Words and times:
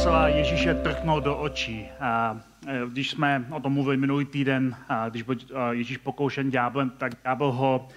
Musela 0.00 0.28
Ježíše 0.28 0.74
trknout 0.74 1.24
do 1.24 1.36
očí. 1.36 1.88
E, 2.00 2.80
když 2.88 3.10
jsme 3.10 3.44
o 3.50 3.60
tom 3.60 3.72
mluvili 3.72 3.96
minulý 3.96 4.24
týden, 4.24 4.76
když 5.10 5.22
byl 5.22 5.36
Ježíš 5.70 5.96
pokoušen 5.96 6.50
ďáblem, 6.50 6.90
tak 6.90 7.12
ďábel 7.24 7.52
ho 7.52 7.88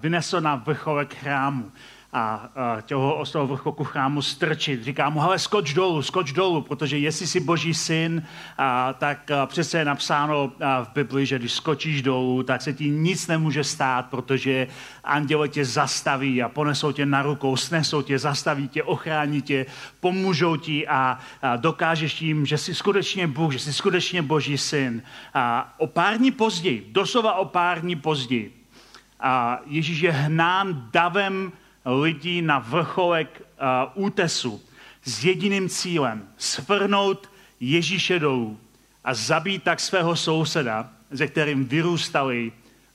vynesl 0.00 0.40
na 0.40 0.54
vrcholek 0.54 1.14
chrámu 1.14 1.72
a, 2.14 2.50
a 2.56 2.76
chtěl 2.80 2.98
ho 2.98 3.26
z 3.26 3.32
toho 3.32 3.46
vrcholku 3.46 3.84
chrámu 3.84 4.22
strčit. 4.22 4.84
Říká 4.84 5.10
mu, 5.10 5.20
hele, 5.20 5.38
skoč 5.38 5.72
dolů, 5.72 6.02
skoč 6.02 6.32
dolů, 6.32 6.60
protože 6.60 6.98
jestli 6.98 7.26
jsi 7.26 7.40
boží 7.40 7.74
syn, 7.74 8.22
a, 8.58 8.92
tak 8.92 9.30
a, 9.30 9.46
přece 9.46 9.78
je 9.78 9.84
napsáno 9.84 10.52
a, 10.60 10.84
v 10.84 10.92
Bibli, 10.94 11.26
že 11.26 11.38
když 11.38 11.52
skočíš 11.52 12.02
dolů, 12.02 12.42
tak 12.42 12.62
se 12.62 12.72
ti 12.72 12.90
nic 12.90 13.26
nemůže 13.26 13.64
stát, 13.64 14.06
protože 14.06 14.66
anděle 15.04 15.48
tě 15.48 15.64
zastaví 15.64 16.42
a 16.42 16.48
ponesou 16.48 16.92
tě 16.92 17.06
na 17.06 17.22
rukou, 17.22 17.56
snesou 17.56 18.02
tě, 18.02 18.18
zastaví 18.18 18.68
tě, 18.68 18.82
ochrání 18.82 19.42
tě, 19.42 19.66
pomůžou 20.00 20.56
ti 20.56 20.88
a, 20.88 21.18
a 21.42 21.56
dokážeš 21.56 22.22
jim, 22.22 22.46
že 22.46 22.58
jsi 22.58 22.74
skutečně 22.74 23.26
Bůh, 23.26 23.52
že 23.52 23.58
jsi 23.58 23.72
skutečně 23.72 24.22
boží 24.22 24.58
syn. 24.58 25.02
A 25.34 25.74
o 25.78 25.86
pár 25.86 26.18
dní 26.18 26.30
později, 26.30 26.88
doslova 26.92 27.34
o 27.34 27.44
pár 27.44 27.80
dní 27.80 27.96
později, 27.96 28.60
a 29.20 29.60
Ježíš 29.66 30.00
je 30.00 30.12
hnán 30.12 30.88
davem 30.92 31.52
lidí 31.84 32.42
na 32.42 32.58
vrcholek 32.58 33.42
uh, 33.94 34.04
útesu 34.04 34.62
s 35.04 35.24
jediným 35.24 35.68
cílem 35.68 36.28
svrnout 36.38 37.30
Ježíše 37.60 38.18
dolů 38.18 38.60
a 39.04 39.14
zabít 39.14 39.62
tak 39.62 39.80
svého 39.80 40.16
souseda, 40.16 40.90
ze 41.10 41.26
kterým 41.26 41.64
vyrůstali 41.64 42.52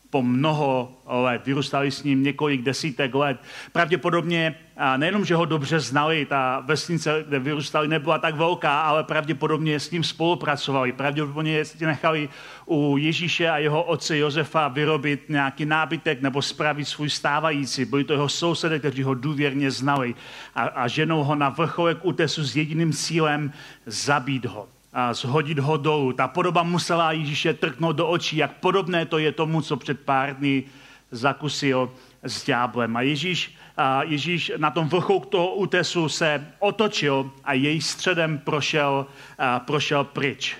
po 0.10 0.22
mnoho 0.22 0.92
let. 1.06 1.42
Vyrůstali 1.46 1.92
s 1.92 2.04
ním 2.04 2.24
několik 2.24 2.62
desítek 2.62 3.16
let. 3.16 3.38
Pravděpodobně 3.72 4.56
nejenom, 4.98 5.26
že 5.26 5.36
ho 5.36 5.46
dobře 5.46 5.80
znali, 5.80 6.26
ta 6.26 6.60
vesnice, 6.60 7.24
kde 7.28 7.40
vyrůstali, 7.40 7.88
nebyla 7.88 8.18
tak 8.18 8.36
velká, 8.36 8.82
ale 8.82 9.04
pravděpodobně 9.04 9.80
s 9.80 9.92
ním 9.92 10.04
spolupracovali. 10.04 10.92
Pravděpodobně 10.92 11.66
si 11.66 11.86
nechali 11.86 12.30
u 12.66 12.98
Ježíše 12.98 13.50
a 13.50 13.58
jeho 13.58 13.84
otce 13.84 14.18
Josefa 14.18 14.68
vyrobit 14.68 15.30
nějaký 15.30 15.66
nábytek 15.66 16.22
nebo 16.22 16.42
spravit 16.42 16.86
svůj 16.86 17.10
stávající. 17.10 17.86
Byli 17.86 18.04
to 18.04 18.14
jeho 18.14 18.30
sousedé, 18.30 18.80
kteří 18.80 19.04
ho 19.04 19.14
důvěrně 19.14 19.72
znali 19.72 20.16
a, 20.56 20.62
a 20.62 20.88
ženou 20.88 21.24
ho 21.24 21.36
na 21.36 21.50
vrcholek 21.50 21.98
útesu 22.02 22.44
s 22.44 22.56
jediným 22.56 22.94
cílem 22.94 23.54
zabít 23.86 24.46
ho 24.46 24.68
a 24.94 25.14
zhodit 25.14 25.60
ho 25.60 25.78
dolů. 25.78 26.14
Ta 26.14 26.28
podoba 26.28 26.64
musela 26.64 27.12
Ježíše 27.12 27.54
trknout 27.54 27.96
do 27.96 28.08
očí, 28.08 28.38
jak 28.38 28.52
podobné 28.52 29.06
to 29.06 29.18
je 29.18 29.32
tomu, 29.32 29.62
co 29.62 29.78
před 29.78 30.00
pár 30.00 30.36
dny 30.36 30.64
zakusil 31.12 31.92
s 32.24 32.46
ďáblem. 32.46 32.98
A 32.98 33.02
Ježíš, 33.02 33.56
a 33.78 34.04
Ježíš 34.04 34.52
na 34.58 34.72
tom 34.72 34.90
vrchu 34.90 35.24
toho 35.30 35.54
útesu 35.54 36.10
se 36.10 36.54
otočil 36.60 37.32
a 37.44 37.54
její 37.54 37.82
středem 37.82 38.38
prošel, 38.38 39.06
a 39.38 39.60
prošel 39.60 40.04
pryč. 40.04 40.58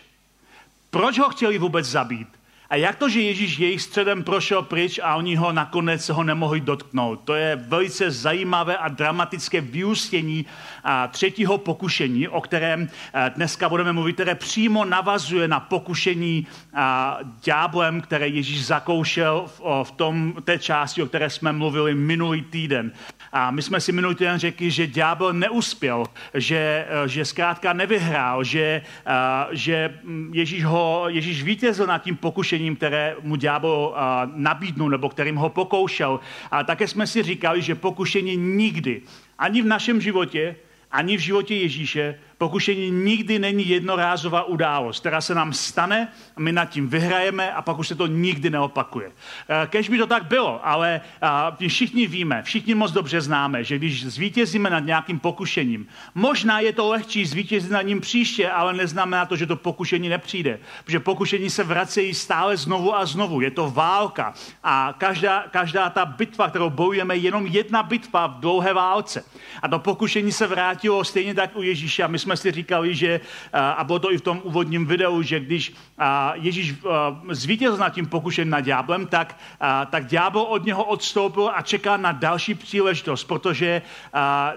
Proč 0.90 1.20
ho 1.20 1.30
chtěli 1.30 1.58
vůbec 1.58 1.86
zabít? 1.86 2.39
A 2.70 2.76
jak 2.76 2.96
to, 2.96 3.10
že 3.10 3.22
Ježíš 3.22 3.60
jejich 3.60 3.82
středem 3.82 4.24
prošel 4.24 4.62
pryč 4.62 5.00
a 5.04 5.16
oni 5.16 5.36
ho 5.36 5.52
nakonec 5.52 6.10
ho 6.10 6.24
nemohli 6.24 6.60
dotknout? 6.60 7.22
To 7.26 7.36
je 7.36 7.56
velice 7.56 8.12
zajímavé 8.12 8.78
a 8.78 8.88
dramatické 8.88 9.62
vyústění 9.62 10.46
třetího 11.12 11.58
pokušení, 11.58 12.28
o 12.28 12.42
kterém 12.42 12.90
dneska 13.36 13.70
budeme 13.70 13.94
mluvit, 13.94 14.14
které 14.14 14.36
přímo 14.36 14.86
navazuje 14.86 15.48
na 15.48 15.60
pokušení 15.60 16.48
ďáblem, 17.44 18.02
které 18.02 18.28
Ježíš 18.28 18.66
zakoušel 18.66 19.46
v 19.84 19.92
tom, 19.92 20.34
té 20.44 20.60
části, 20.60 21.04
o 21.04 21.06
které 21.06 21.30
jsme 21.30 21.52
mluvili 21.52 21.96
minulý 21.96 22.42
týden. 22.42 22.92
A 23.32 23.52
my 23.52 23.62
jsme 23.62 23.82
si 23.82 23.92
minulý 23.92 24.16
týden 24.16 24.40
řekli, 24.40 24.72
že 24.72 24.88
ďábel 24.88 25.34
neuspěl, 25.34 26.06
že, 26.34 26.88
že 27.06 27.26
zkrátka 27.26 27.74
nevyhrál, 27.74 28.44
že, 28.44 28.82
že 29.52 30.00
Ježíš, 30.32 30.66
ho, 30.66 31.04
Ježíš 31.08 31.44
vítězil 31.44 31.88
nad 31.88 32.04
tím 32.04 32.16
pokušením, 32.16 32.59
které 32.76 33.16
mu 33.22 33.36
ďábel 33.36 33.96
nabídnul 34.36 34.90
nebo 34.90 35.10
kterým 35.10 35.36
ho 35.36 35.50
pokoušel. 35.50 36.20
A 36.52 36.64
také 36.64 36.88
jsme 36.88 37.08
si 37.08 37.24
říkali, 37.24 37.62
že 37.62 37.76
pokušení 37.76 38.36
nikdy, 38.36 39.02
ani 39.38 39.62
v 39.62 39.66
našem 39.66 40.02
životě, 40.02 40.56
ani 40.92 41.18
v 41.18 41.20
životě 41.20 41.56
Ježíše 41.56 42.20
Pokušení 42.40 42.92
nikdy 42.92 43.40
není 43.40 43.70
jednorázová 43.70 44.44
událost, 44.44 45.00
která 45.00 45.22
se 45.22 45.36
nám 45.36 45.54
stane, 45.54 46.08
my 46.40 46.52
nad 46.52 46.66
tím 46.66 46.88
vyhrajeme 46.88 47.54
a 47.54 47.62
pak 47.62 47.80
už 47.80 47.88
se 47.88 47.96
to 47.96 48.08
nikdy 48.08 48.50
neopakuje. 48.50 49.12
Eh, 49.12 49.68
kež 49.68 49.90
by 49.90 49.98
to 49.98 50.08
tak 50.08 50.24
bylo, 50.24 50.68
ale 50.68 51.02
eh, 51.62 51.68
všichni 51.68 52.08
víme, 52.08 52.44
všichni 52.44 52.76
moc 52.76 52.92
dobře 52.92 53.22
známe, 53.22 53.64
že 53.64 53.78
když 53.78 54.06
zvítězíme 54.06 54.70
nad 54.70 54.80
nějakým 54.80 55.20
pokušením, 55.20 55.88
možná 56.16 56.60
je 56.60 56.74
to 56.74 56.90
lehčí 56.90 57.26
zvítězit 57.26 57.72
nad 57.72 57.82
ním 57.82 58.02
příště, 58.02 58.50
ale 58.50 58.74
neznamená 58.74 59.26
to, 59.26 59.36
že 59.36 59.46
to 59.46 59.56
pokušení 59.56 60.10
nepřijde. 60.10 60.60
Protože 60.86 61.00
pokušení 61.00 61.50
se 61.50 61.64
vracejí 61.64 62.14
stále 62.14 62.58
znovu 62.58 62.96
a 62.96 63.06
znovu. 63.06 63.42
Je 63.42 63.52
to 63.52 63.72
válka 63.72 64.34
a 64.64 64.96
každá, 64.98 65.46
každá 65.52 65.90
ta 65.90 66.06
bitva, 66.06 66.50
kterou 66.50 66.70
bojujeme, 66.70 67.16
je 67.16 67.22
jenom 67.22 67.48
jedna 67.48 67.84
bitva 67.84 68.28
v 68.28 68.40
dlouhé 68.40 68.74
válce. 68.74 69.26
A 69.62 69.68
to 69.68 69.80
pokušení 69.80 70.32
se 70.32 70.48
vrátilo 70.48 71.04
stejně 71.04 71.34
tak 71.34 71.56
u 71.56 71.62
Ježíše 71.62 72.04
a 72.04 72.08
my 72.08 72.20
jsme 72.20 72.29
jsme 72.30 72.38
si 72.38 72.52
říkali, 72.52 72.96
že, 72.96 73.20
a 73.54 73.84
bylo 73.84 74.00
to 74.00 74.14
i 74.14 74.18
v 74.18 74.22
tom 74.22 74.42
úvodním 74.44 74.86
videu, 74.86 75.22
že 75.22 75.40
když 75.40 75.74
Ježíš 76.34 76.76
zvítězil 77.32 77.78
nad 77.78 77.90
tím 77.90 78.06
pokušením 78.06 78.50
nad 78.50 78.62
ďáblem, 78.62 79.08
tak, 79.08 79.38
tak 79.90 80.06
ďábel 80.06 80.42
od 80.42 80.66
něho 80.66 80.84
odstoupil 80.84 81.52
a 81.56 81.62
čeká 81.62 81.98
na 81.98 82.12
další 82.12 82.54
příležitost, 82.54 83.24
protože 83.24 83.82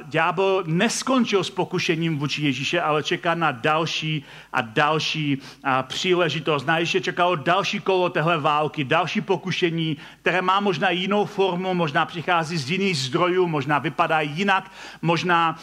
ďábel 0.05 0.63
neskončil 0.67 1.45
s 1.45 1.51
pokušením 1.51 2.19
vůči 2.19 2.43
Ježíše, 2.43 2.81
ale 2.81 3.03
čeká 3.03 3.35
na 3.35 3.53
další 3.53 4.25
a 4.53 4.61
další 4.61 5.39
příležitost. 5.83 6.67
Na 6.67 6.79
Ježíše 6.79 7.01
čekalo 7.01 7.37
další 7.37 7.81
kolo 7.81 8.09
téhle 8.09 8.39
války, 8.39 8.85
další 8.85 9.21
pokušení, 9.21 9.97
které 10.21 10.43
má 10.43 10.61
možná 10.61 10.91
jinou 10.91 11.25
formu, 11.25 11.75
možná 11.75 12.07
přichází 12.07 12.57
z 12.57 12.71
jiných 12.71 12.99
zdrojů, 12.99 13.47
možná 13.47 13.79
vypadá 13.79 14.21
jinak, 14.21 14.71
možná 15.03 15.57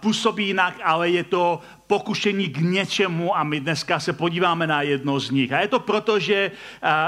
působí 0.00 0.46
jinak, 0.46 0.80
ale 0.84 1.10
je 1.10 1.24
to 1.24 1.49
pokušení 1.86 2.48
k 2.48 2.58
něčemu 2.58 3.36
a 3.36 3.44
my 3.44 3.60
dneska 3.60 4.00
se 4.00 4.12
podíváme 4.12 4.66
na 4.66 4.82
jedno 4.82 5.20
z 5.20 5.30
nich. 5.30 5.52
A 5.52 5.60
je 5.60 5.68
to 5.68 5.80
proto, 5.80 6.18
že, 6.18 6.50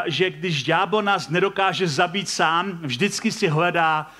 že 0.07 0.31
když 0.31 0.63
ďábel 0.63 1.03
nás 1.03 1.29
nedokáže 1.29 1.89
zabít 1.89 2.29
sám, 2.29 2.79
vždycky 2.83 3.33
si 3.33 3.49
hledá 3.49 4.11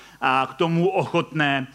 k 0.47 0.55
tomu 0.55 0.89
ochotné 0.89 1.67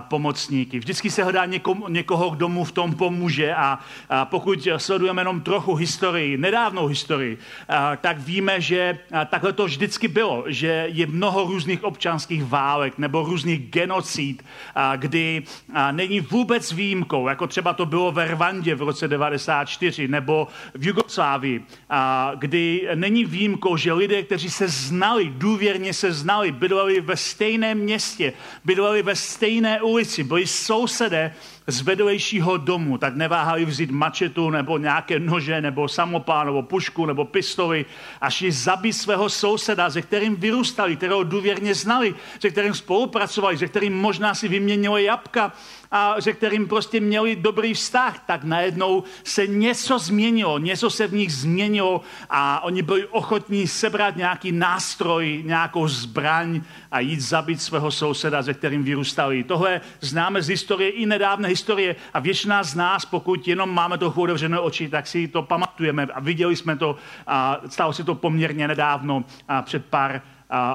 pomocníky. 0.00 0.78
Vždycky 0.78 1.10
se 1.10 1.24
hledá 1.24 1.44
někomu, 1.44 1.88
někoho, 1.88 2.30
kdo 2.30 2.48
mu 2.48 2.64
v 2.64 2.72
tom 2.72 2.94
pomůže 2.94 3.54
a, 3.54 3.78
a 4.08 4.24
pokud 4.24 4.68
sledujeme 4.76 5.20
jenom 5.20 5.40
trochu 5.40 5.74
historii, 5.74 6.36
nedávnou 6.36 6.86
historii, 6.86 7.38
a, 7.68 7.96
tak 7.96 8.18
víme, 8.18 8.60
že 8.60 8.98
a, 9.12 9.24
takhle 9.24 9.52
to 9.52 9.64
vždycky 9.64 10.08
bylo, 10.08 10.44
že 10.46 10.88
je 10.88 11.06
mnoho 11.06 11.44
různých 11.44 11.84
občanských 11.84 12.44
válek 12.44 12.98
nebo 12.98 13.22
různých 13.22 13.70
genocid, 13.70 14.44
a, 14.74 14.96
kdy 14.96 15.42
a, 15.74 15.92
není 15.92 16.20
vůbec 16.20 16.72
výjimkou, 16.72 17.28
jako 17.28 17.46
třeba 17.46 17.72
to 17.72 17.86
bylo 17.86 18.12
ve 18.12 18.28
Rwandě 18.28 18.74
v 18.74 18.82
roce 18.82 19.08
94 19.08 20.08
nebo 20.08 20.48
v 20.74 20.86
Jugoslávii, 20.86 21.64
a, 21.90 22.32
kdy 22.38 22.88
není 22.94 23.24
výjimkou, 23.24 23.76
že 23.76 23.92
lidé, 23.92 24.22
kteří 24.22 24.50
se 24.50 24.68
znali, 24.68 25.32
důvěrně 25.36 25.92
se 25.92 26.12
znali, 26.12 26.52
bydleli 26.52 27.00
ve 27.00 27.16
stejném 27.16 27.78
městě, 27.78 28.32
bydleli 28.64 29.02
ve 29.02 29.16
stejné 29.16 29.65
stejné 29.66 29.82
ulici, 29.82 30.22
byli 30.24 30.46
sousedé 30.46 31.34
z 31.66 31.80
vedlejšího 31.82 32.56
domu, 32.56 32.98
tak 32.98 33.16
neváhali 33.16 33.64
vzít 33.64 33.90
mačetu 33.90 34.50
nebo 34.50 34.78
nějaké 34.78 35.18
nože 35.18 35.60
nebo 35.60 35.88
samopán 35.88 36.46
nebo 36.46 36.62
pušku 36.62 37.06
nebo 37.06 37.24
pistoli 37.24 37.84
a 38.20 38.30
šli 38.30 38.52
zabít 38.52 38.96
svého 38.96 39.28
souseda, 39.28 39.90
se 39.90 40.02
kterým 40.02 40.36
vyrůstali, 40.36 40.96
kterého 40.96 41.22
důvěrně 41.22 41.74
znali, 41.74 42.14
se 42.40 42.50
kterým 42.50 42.74
spolupracovali, 42.74 43.58
se 43.58 43.66
kterým 43.68 43.94
možná 43.98 44.34
si 44.34 44.48
vyměnili 44.48 45.04
jabka 45.04 45.52
a 45.90 46.20
se 46.20 46.32
kterým 46.32 46.68
prostě 46.68 47.00
měli 47.00 47.36
dobrý 47.36 47.74
vztah, 47.74 48.18
tak 48.26 48.44
najednou 48.44 49.04
se 49.24 49.46
něco 49.46 49.98
změnilo, 49.98 50.58
něco 50.58 50.90
se 50.90 51.06
v 51.06 51.14
nich 51.14 51.32
změnilo 51.32 52.00
a 52.30 52.64
oni 52.64 52.82
byli 52.82 53.06
ochotní 53.06 53.66
sebrat 53.66 54.16
nějaký 54.16 54.52
nástroj, 54.52 55.42
nějakou 55.46 55.88
zbraň 55.88 56.60
a 56.90 57.00
jít 57.00 57.20
zabít 57.20 57.62
svého 57.62 57.90
souseda, 57.90 58.42
se 58.42 58.54
kterým 58.54 58.84
vyrůstali. 58.84 59.44
Tohle 59.44 59.80
známe 60.00 60.42
z 60.42 60.48
historie 60.48 60.90
i 60.90 61.06
nedávné 61.06 61.48
historie 61.48 61.96
a 62.14 62.20
většina 62.20 62.62
z 62.62 62.74
nás, 62.74 63.04
pokud 63.04 63.48
jenom 63.48 63.70
máme 63.70 63.98
to 63.98 64.12
otevřené 64.16 64.58
oči, 64.58 64.88
tak 64.88 65.06
si 65.06 65.28
to 65.28 65.42
pamatujeme 65.42 66.06
a 66.14 66.20
viděli 66.20 66.56
jsme 66.56 66.76
to, 66.76 66.96
a 67.26 67.60
stalo 67.68 67.92
se 67.92 68.04
to 68.04 68.14
poměrně 68.14 68.68
nedávno, 68.68 69.24
a 69.48 69.62
před 69.62 69.86
pár 69.86 70.22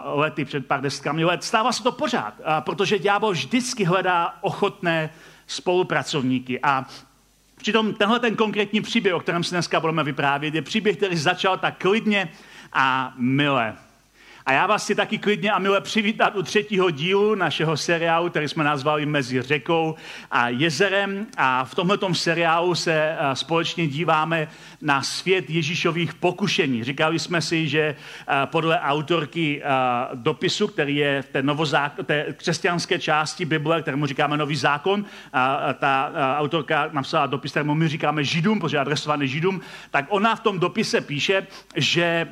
lety, 0.04 0.46
před 0.46 0.66
pár 0.66 0.82
destkami 0.82 1.24
let. 1.24 1.44
Stává 1.44 1.72
se 1.72 1.84
to 1.84 1.92
pořád, 1.92 2.34
protože 2.60 3.00
ďábel 3.00 3.32
vždycky 3.32 3.84
hledá 3.84 4.34
ochotné 4.42 5.10
spolupracovníky. 5.48 6.60
A 6.64 6.86
přitom 7.56 7.94
tenhle 7.94 8.20
ten 8.20 8.36
konkrétní 8.36 8.82
příběh, 8.82 9.16
o 9.16 9.20
kterém 9.20 9.44
si 9.44 9.52
dneska 9.52 9.80
budeme 9.80 10.04
vyprávět, 10.04 10.56
je 10.56 10.62
příběh, 10.62 10.98
který 10.98 11.18
začal 11.18 11.58
tak 11.58 11.78
klidně 11.78 12.32
a 12.74 13.14
milé. 13.18 13.76
A 14.46 14.52
já 14.52 14.68
vás 14.68 14.86
si 14.86 14.96
taky 14.96 15.18
klidně 15.18 15.52
a 15.52 15.60
milé 15.60 15.82
přivítat 15.82 16.36
u 16.36 16.44
třetího 16.44 16.90
dílu 16.90 17.36
našeho 17.36 17.78
seriálu, 17.78 18.30
který 18.30 18.48
jsme 18.48 18.64
nazvali 18.64 19.06
Mezi 19.06 19.42
řekou 19.42 19.96
a 20.32 20.50
jezerem. 20.50 21.28
A 21.38 21.66
v 21.66 21.76
tomto 21.76 22.14
seriálu 22.14 22.76
se 22.76 22.94
eh, 22.94 23.36
společně 23.36 23.88
díváme 23.88 24.48
na 24.82 25.02
svět 25.02 25.50
Ježíšových 25.50 26.14
pokušení. 26.14 26.84
Říkali 26.84 27.20
jsme 27.20 27.42
si, 27.42 27.68
že 27.68 27.82
eh, 27.82 27.96
podle 28.46 28.80
autorky 28.80 29.62
eh, 29.64 29.68
dopisu, 30.14 30.68
který 30.68 30.96
je 30.96 31.22
v 31.22 31.28
té, 31.28 31.42
novozák- 31.42 32.04
té 32.04 32.26
křesťanské 32.38 33.00
části 33.00 33.46
Bible, 33.46 33.82
kterému 33.82 34.06
říkáme 34.06 34.38
Nový 34.38 34.56
zákon, 34.56 35.06
ta 35.80 36.12
autorka 36.38 36.90
napsala 36.92 37.26
dopis, 37.26 37.52
kterému 37.52 37.76
my 37.76 37.88
říkáme 37.88 38.24
Židům, 38.24 38.60
protože 38.60 38.78
je 38.78 38.82
adresovaný 38.82 39.28
Židům, 39.28 39.62
tak 39.92 40.06
ona 40.10 40.36
v 40.36 40.40
tom 40.40 40.60
dopise 40.60 41.02
píše, 41.02 41.48
že 41.76 42.28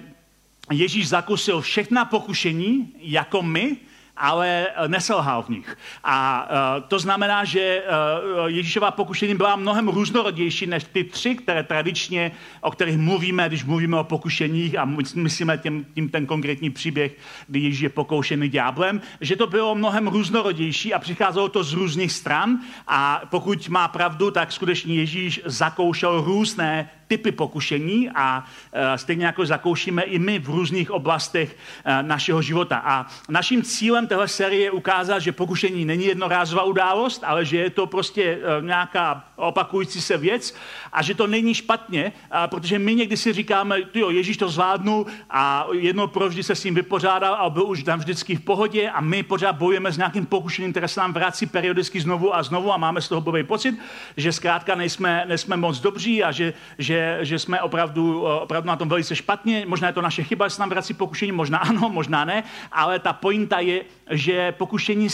Ježíš 0.71 1.07
zakusil 1.09 1.61
všechna 1.61 2.05
pokušení, 2.05 2.93
jako 2.99 3.41
my, 3.41 3.77
ale 4.19 4.67
neselhal 4.87 5.43
v 5.43 5.49
nich. 5.49 5.77
A 6.03 6.47
uh, 6.49 6.83
to 6.87 6.99
znamená, 6.99 7.45
že 7.45 7.83
uh, 7.83 8.45
Ježíšová 8.45 8.91
pokušení 8.91 9.35
byla 9.35 9.55
mnohem 9.55 9.87
různorodější 9.87 10.67
než 10.67 10.83
ty 10.83 11.03
tři, 11.03 11.35
které 11.35 11.63
tradičně, 11.63 12.31
o 12.61 12.71
kterých 12.71 12.97
mluvíme, 12.97 13.47
když 13.47 13.63
mluvíme 13.63 13.97
o 13.97 14.03
pokušeních 14.03 14.77
a 14.77 14.85
myslíme 15.15 15.57
tím, 15.57 15.85
tím 15.93 16.09
ten 16.09 16.25
konkrétní 16.25 16.69
příběh, 16.69 17.17
kdy 17.47 17.59
Ježíš 17.59 17.79
je 17.79 17.89
pokoušený 17.89 18.49
ďáblem, 18.49 19.01
že 19.21 19.35
to 19.35 19.47
bylo 19.47 19.75
mnohem 19.75 20.07
různorodější 20.07 20.93
a 20.93 20.99
přicházelo 20.99 21.49
to 21.49 21.63
z 21.63 21.73
různých 21.73 22.11
stran 22.11 22.59
a 22.87 23.21
pokud 23.29 23.69
má 23.69 23.87
pravdu, 23.87 24.31
tak 24.31 24.51
skutečně 24.51 24.95
Ježíš 24.95 25.41
zakoušel 25.45 26.21
různé 26.21 26.89
typy 27.09 27.31
pokušení 27.31 28.09
a 28.15 28.45
e, 28.73 28.97
stejně 28.97 29.25
jako 29.25 29.45
zakoušíme 29.45 30.03
i 30.03 30.19
my 30.19 30.39
v 30.39 30.49
různých 30.49 30.91
oblastech 30.91 31.55
e, 31.85 32.03
našeho 32.03 32.41
života. 32.41 32.81
A 32.85 33.07
naším 33.29 33.63
cílem 33.63 34.07
téhle 34.07 34.27
série 34.27 34.63
je 34.63 34.71
ukázat, 34.71 35.19
že 35.19 35.31
pokušení 35.31 35.85
není 35.85 36.05
jednorázová 36.05 36.63
událost, 36.63 37.23
ale 37.25 37.45
že 37.45 37.57
je 37.57 37.69
to 37.69 37.87
prostě 37.87 38.23
e, 38.23 38.61
nějaká 38.61 39.23
opakující 39.35 40.01
se 40.01 40.17
věc 40.17 40.55
a 40.93 41.01
že 41.01 41.15
to 41.15 41.27
není 41.27 41.53
špatně, 41.53 42.11
protože 42.45 42.79
my 42.79 42.95
někdy 42.95 43.17
si 43.17 43.33
říkáme, 43.33 43.77
jo, 43.93 44.09
Ježíš 44.09 44.37
to 44.37 44.49
zvládnu 44.49 45.05
a 45.29 45.67
jednou 45.71 46.07
provždy 46.07 46.43
se 46.43 46.55
s 46.55 46.63
ním 46.63 46.75
vypořádal 46.75 47.33
a 47.33 47.49
byl 47.49 47.63
už 47.63 47.83
tam 47.83 47.99
vždycky 47.99 48.35
v 48.35 48.41
pohodě 48.41 48.89
a 48.89 49.01
my 49.01 49.23
pořád 49.23 49.55
bojujeme 49.55 49.91
s 49.91 49.97
nějakým 49.97 50.25
pokušením, 50.25 50.71
které 50.71 50.87
se 50.87 50.99
nám 50.99 51.13
vrací 51.13 51.45
periodicky 51.45 52.01
znovu 52.01 52.35
a 52.35 52.43
znovu 52.43 52.73
a 52.73 52.77
máme 52.77 53.01
z 53.01 53.09
toho 53.09 53.21
bojový 53.21 53.43
pocit, 53.43 53.79
že 54.17 54.31
zkrátka 54.31 54.75
nejsme, 54.75 55.25
nejsme 55.27 55.57
moc 55.57 55.79
dobří 55.79 56.23
a 56.23 56.31
že, 56.31 56.53
že 56.77 56.98
že, 57.21 57.39
jsme 57.39 57.61
opravdu, 57.61 58.21
opravdu 58.21 58.67
na 58.67 58.75
tom 58.75 58.89
velice 58.89 59.15
špatně. 59.15 59.65
Možná 59.67 59.87
je 59.87 59.93
to 59.93 60.01
naše 60.01 60.23
chyba, 60.23 60.47
že 60.47 60.55
se 60.55 60.61
nám 60.61 60.69
vrací 60.69 60.93
pokušení, 60.93 61.31
možná 61.31 61.57
ano, 61.69 61.89
možná 61.89 62.25
ne, 62.25 62.43
ale 62.71 62.99
ta 62.99 63.13
pointa 63.13 63.59
je, 63.59 63.81
že 64.09 64.51
pokušení, 64.51 65.07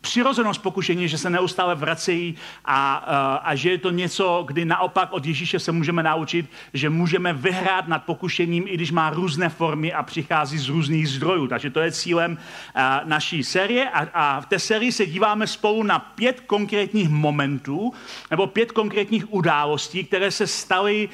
přirozenost 0.00 0.62
pokušení, 0.62 1.08
že 1.08 1.18
se 1.18 1.30
neustále 1.30 1.74
vracejí 1.74 2.34
a, 2.64 2.94
a 3.44 3.54
že 3.54 3.70
je 3.70 3.78
to 3.78 3.90
něco, 3.90 4.44
kdy 4.46 4.64
naopak 4.64 5.12
od 5.12 5.26
Ježíše 5.26 5.58
se 5.58 5.72
můžeme 5.72 6.02
naučit, 6.02 6.46
že 6.74 6.90
můžeme 6.90 7.32
vyhrát 7.32 7.88
nad 7.88 8.04
pokušením, 8.04 8.64
i 8.66 8.74
když 8.74 8.90
má 8.90 9.10
různé 9.10 9.48
formy 9.48 9.92
a 9.92 10.02
přichází 10.02 10.58
z 10.58 10.68
různých 10.68 11.08
zdrojů. 11.08 11.46
Takže 11.46 11.70
to 11.70 11.80
je 11.80 11.92
cílem 11.92 12.38
naší 13.04 13.44
série 13.44 13.90
a, 13.90 14.08
a 14.14 14.40
v 14.40 14.46
té 14.46 14.58
sérii 14.58 14.92
se 14.92 15.06
díváme 15.06 15.46
spolu 15.46 15.82
na 15.82 15.98
pět 15.98 16.40
konkrétních 16.40 17.08
momentů 17.08 17.92
nebo 18.30 18.46
pět 18.46 18.72
konkrétních 18.72 19.32
událostí, 19.32 20.04
které 20.04 20.30
se 20.30 20.46
staly 20.46 21.08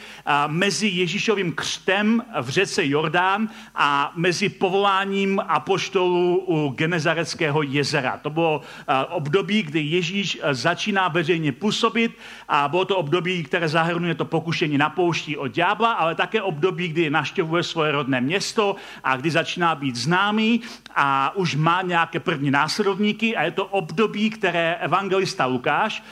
mezi 0.47 0.89
Ježíšovým 0.89 1.53
křtem 1.53 2.23
v 2.41 2.49
řece 2.49 2.87
Jordán 2.87 3.49
a 3.75 4.13
mezi 4.17 4.49
povoláním 4.49 5.41
apoštolů 5.49 6.45
u 6.47 6.69
Genezareckého 6.69 7.63
jezera. 7.63 8.17
To 8.23 8.31
bylo 8.31 8.61
období, 9.09 9.63
kdy 9.63 9.81
Ježíš 9.81 10.41
začíná 10.53 11.09
veřejně 11.09 11.53
působit 11.53 12.19
a 12.49 12.69
bylo 12.69 12.85
to 12.85 12.97
období, 12.97 13.43
které 13.43 13.69
zahrnuje 13.69 14.15
to 14.15 14.25
pokušení 14.25 14.79
na 14.79 14.91
poušti 14.91 15.37
od 15.37 15.49
ďábla, 15.49 15.93
ale 15.93 16.15
také 16.15 16.43
období, 16.43 16.89
kdy 16.89 17.11
naštěvuje 17.11 17.63
svoje 17.63 17.93
rodné 17.93 18.21
město 18.21 18.77
a 19.05 19.17
kdy 19.17 19.31
začíná 19.31 19.75
být 19.75 19.97
známý 19.97 20.61
a 20.95 21.37
už 21.37 21.55
má 21.55 21.83
nějaké 21.83 22.21
první 22.21 22.51
následovníky 22.51 23.37
a 23.37 23.43
je 23.43 23.51
to 23.51 23.65
období, 23.65 24.31
které 24.31 24.75
evangelista 24.75 25.47
Lukáš, 25.47 26.03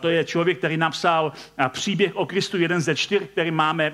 to 0.00 0.08
je 0.08 0.24
člověk, 0.24 0.58
který 0.58 0.76
napsal 0.76 1.32
příběh 1.68 2.16
o 2.16 2.26
Kristu, 2.26 2.58
jeden 2.58 2.80
ze 2.80 2.94
čtyř, 2.94 3.19
který 3.26 3.50
máme 3.50 3.92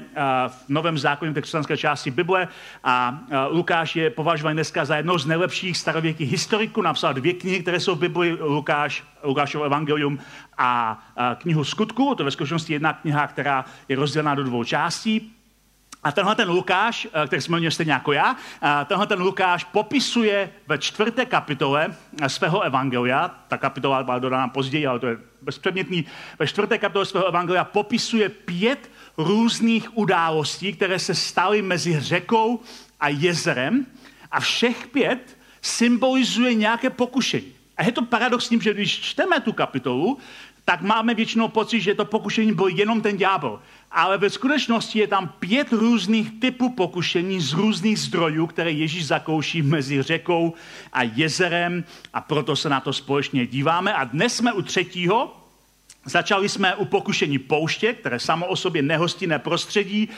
v 0.48 0.68
Novém 0.68 0.98
zákoně, 0.98 1.32
té 1.32 1.42
křesťanské 1.42 1.76
části 1.76 2.10
Bible. 2.10 2.48
A 2.84 3.20
Lukáš 3.50 3.96
je 3.96 4.10
považovaný 4.10 4.56
dneska 4.56 4.84
za 4.84 4.96
jednou 4.96 5.18
z 5.18 5.26
nejlepších 5.26 5.76
starověkých 5.76 6.30
historiků, 6.30 6.82
napsal 6.82 7.14
dvě 7.14 7.32
knihy, 7.32 7.62
které 7.62 7.80
jsou 7.80 7.94
v 7.94 7.98
Bibli, 7.98 8.32
Lukáš, 8.40 9.04
Lukášovo 9.22 9.64
evangelium 9.64 10.18
a 10.58 11.00
knihu 11.38 11.64
skutku, 11.64 12.14
to 12.14 12.22
je 12.22 12.24
ve 12.24 12.30
skutečnosti 12.30 12.72
jedna 12.72 12.92
kniha, 12.92 13.26
která 13.26 13.64
je 13.88 13.96
rozdělená 13.96 14.34
do 14.34 14.44
dvou 14.44 14.64
částí. 14.64 15.36
A 16.06 16.12
tenhle 16.12 16.34
ten 16.34 16.48
Lukáš, 16.48 17.08
eh, 17.12 17.26
který 17.26 17.42
jsme 17.42 17.58
měli 17.58 17.72
stejně 17.72 17.92
jako 17.92 18.12
já, 18.12 18.36
eh, 18.62 18.84
tenhle 18.84 19.06
ten 19.06 19.20
Lukáš 19.20 19.64
popisuje 19.64 20.50
ve 20.66 20.78
čtvrté 20.78 21.26
kapitole 21.26 21.94
eh, 22.22 22.28
svého 22.28 22.60
evangelia, 22.60 23.30
ta 23.48 23.58
kapitola 23.58 24.02
byla 24.02 24.18
dodána 24.18 24.48
později, 24.48 24.86
ale 24.86 24.98
to 24.98 25.06
je 25.06 25.16
bezpředmětný, 25.42 26.06
ve 26.38 26.46
čtvrté 26.46 26.78
kapitole 26.78 27.06
svého 27.06 27.26
evangelia 27.26 27.64
popisuje 27.64 28.28
pět 28.28 28.90
různých 29.18 29.96
událostí, 29.96 30.72
které 30.72 30.98
se 30.98 31.14
staly 31.14 31.62
mezi 31.62 32.00
řekou 32.00 32.60
a 33.00 33.08
jezerem 33.08 33.86
a 34.30 34.40
všech 34.40 34.86
pět 34.86 35.38
symbolizuje 35.62 36.54
nějaké 36.54 36.90
pokušení. 36.90 37.52
A 37.76 37.84
je 37.84 37.92
to 37.92 38.02
paradoxní, 38.02 38.60
že 38.60 38.74
když 38.74 39.00
čteme 39.00 39.40
tu 39.40 39.52
kapitolu, 39.52 40.18
tak 40.64 40.82
máme 40.82 41.14
většinou 41.14 41.48
pocit, 41.48 41.80
že 41.80 41.94
to 41.94 42.04
pokušení 42.04 42.52
byl 42.52 42.68
jenom 42.68 43.00
ten 43.00 43.16
ďábel 43.16 43.60
ale 43.96 44.18
ve 44.18 44.30
skutečnosti 44.30 44.98
je 44.98 45.06
tam 45.06 45.28
pět 45.28 45.72
různých 45.72 46.40
typů 46.40 46.68
pokušení 46.70 47.40
z 47.40 47.52
různých 47.52 47.98
zdrojů, 47.98 48.46
které 48.46 48.70
Ježíš 48.70 49.06
zakouší 49.06 49.62
mezi 49.62 50.02
řekou 50.02 50.54
a 50.92 51.02
jezerem 51.02 51.84
a 52.14 52.20
proto 52.20 52.56
se 52.56 52.68
na 52.68 52.80
to 52.80 52.92
společně 52.92 53.46
díváme. 53.46 53.94
A 53.94 54.04
dnes 54.04 54.36
jsme 54.36 54.52
u 54.52 54.62
třetího, 54.62 55.45
Začali 56.06 56.48
jsme 56.48 56.74
u 56.74 56.84
pokušení 56.84 57.38
pouště, 57.38 57.92
které 57.92 58.18
samo 58.18 58.46
o 58.46 58.56
sobě 58.56 58.82
nehostinné 58.82 59.38
prostředí. 59.38 60.08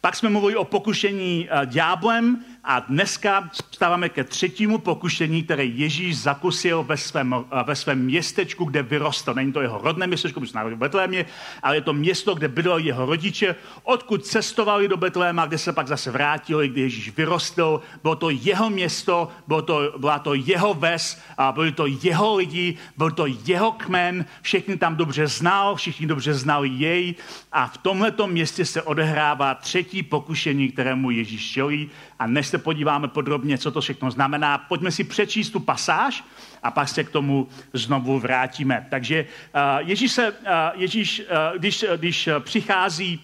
Pak 0.00 0.16
jsme 0.16 0.28
mluvili 0.28 0.56
o 0.56 0.64
pokušení 0.64 1.48
uh, 1.48 1.66
ďáblem 1.66 2.44
a 2.64 2.80
dneska 2.80 3.50
stáváme 3.70 4.08
ke 4.08 4.24
třetímu 4.24 4.78
pokušení, 4.78 5.42
které 5.42 5.64
Ježíš 5.64 6.18
zakusil 6.18 6.82
ve 6.82 6.96
svém, 6.96 7.32
uh, 7.32 7.44
ve 7.66 7.76
svém 7.76 7.98
městečku, 7.98 8.64
kde 8.64 8.82
vyrostl. 8.82 9.34
Není 9.34 9.52
to 9.52 9.60
jeho 9.60 9.80
rodné 9.82 10.06
městečko, 10.06 10.40
protože 10.40 10.52
narodil 10.54 10.76
v 10.76 10.80
Betlémě, 10.80 11.26
ale 11.62 11.76
je 11.76 11.80
to 11.80 11.92
město, 11.92 12.34
kde 12.34 12.48
bydleli 12.48 12.82
jeho 12.82 13.06
rodiče, 13.06 13.54
odkud 13.82 14.26
cestovali 14.26 14.88
do 14.88 14.96
Betléma, 14.96 15.46
kde 15.46 15.58
se 15.58 15.72
pak 15.72 15.88
zase 15.88 16.10
vrátili, 16.10 16.68
kdy 16.68 16.80
Ježíš 16.80 17.16
vyrostl. 17.16 17.80
Bylo 18.02 18.16
to 18.16 18.30
jeho 18.30 18.70
město, 18.70 19.28
bylo 19.46 19.62
to, 19.62 19.92
byla 19.96 20.18
to 20.18 20.34
jeho 20.34 20.74
ves, 20.74 21.20
a 21.38 21.52
byli 21.52 21.72
to 21.72 21.86
jeho 21.86 22.36
lidi, 22.36 22.76
byl 22.96 23.10
to 23.10 23.26
jeho 23.26 23.72
kmen, 23.72 24.24
všichni 24.42 24.76
tam 24.76 24.96
dobře 24.96 25.26
znal, 25.26 25.76
všichni 25.76 26.06
dobře 26.06 26.34
znali 26.34 26.68
jej 26.68 27.14
a 27.52 27.66
v 27.66 27.78
tomhletom 27.78 28.30
městě 28.30 28.64
se 28.64 28.82
odehrává 28.82 29.54
třetí 29.54 30.02
pokušení, 30.02 30.68
kterému 30.68 31.10
Ježíš 31.10 31.50
čelí. 31.50 31.90
A 32.18 32.26
než 32.26 32.46
se 32.46 32.58
podíváme 32.58 33.08
podrobně, 33.08 33.58
co 33.58 33.70
to 33.70 33.80
všechno 33.80 34.10
znamená, 34.10 34.58
pojďme 34.58 34.90
si 34.90 35.04
přečíst 35.04 35.50
tu 35.50 35.60
pasáž 35.60 36.24
a 36.62 36.70
pak 36.70 36.88
se 36.88 37.04
k 37.04 37.10
tomu 37.10 37.48
znovu 37.72 38.20
vrátíme. 38.20 38.86
Takže 38.90 39.24
uh, 39.24 39.88
Ježíš, 39.88 40.12
se, 40.12 40.30
uh, 40.30 40.36
Ježíš 40.74 41.20
uh, 41.20 41.58
když, 41.58 41.84
když 41.96 42.28
přichází 42.40 43.20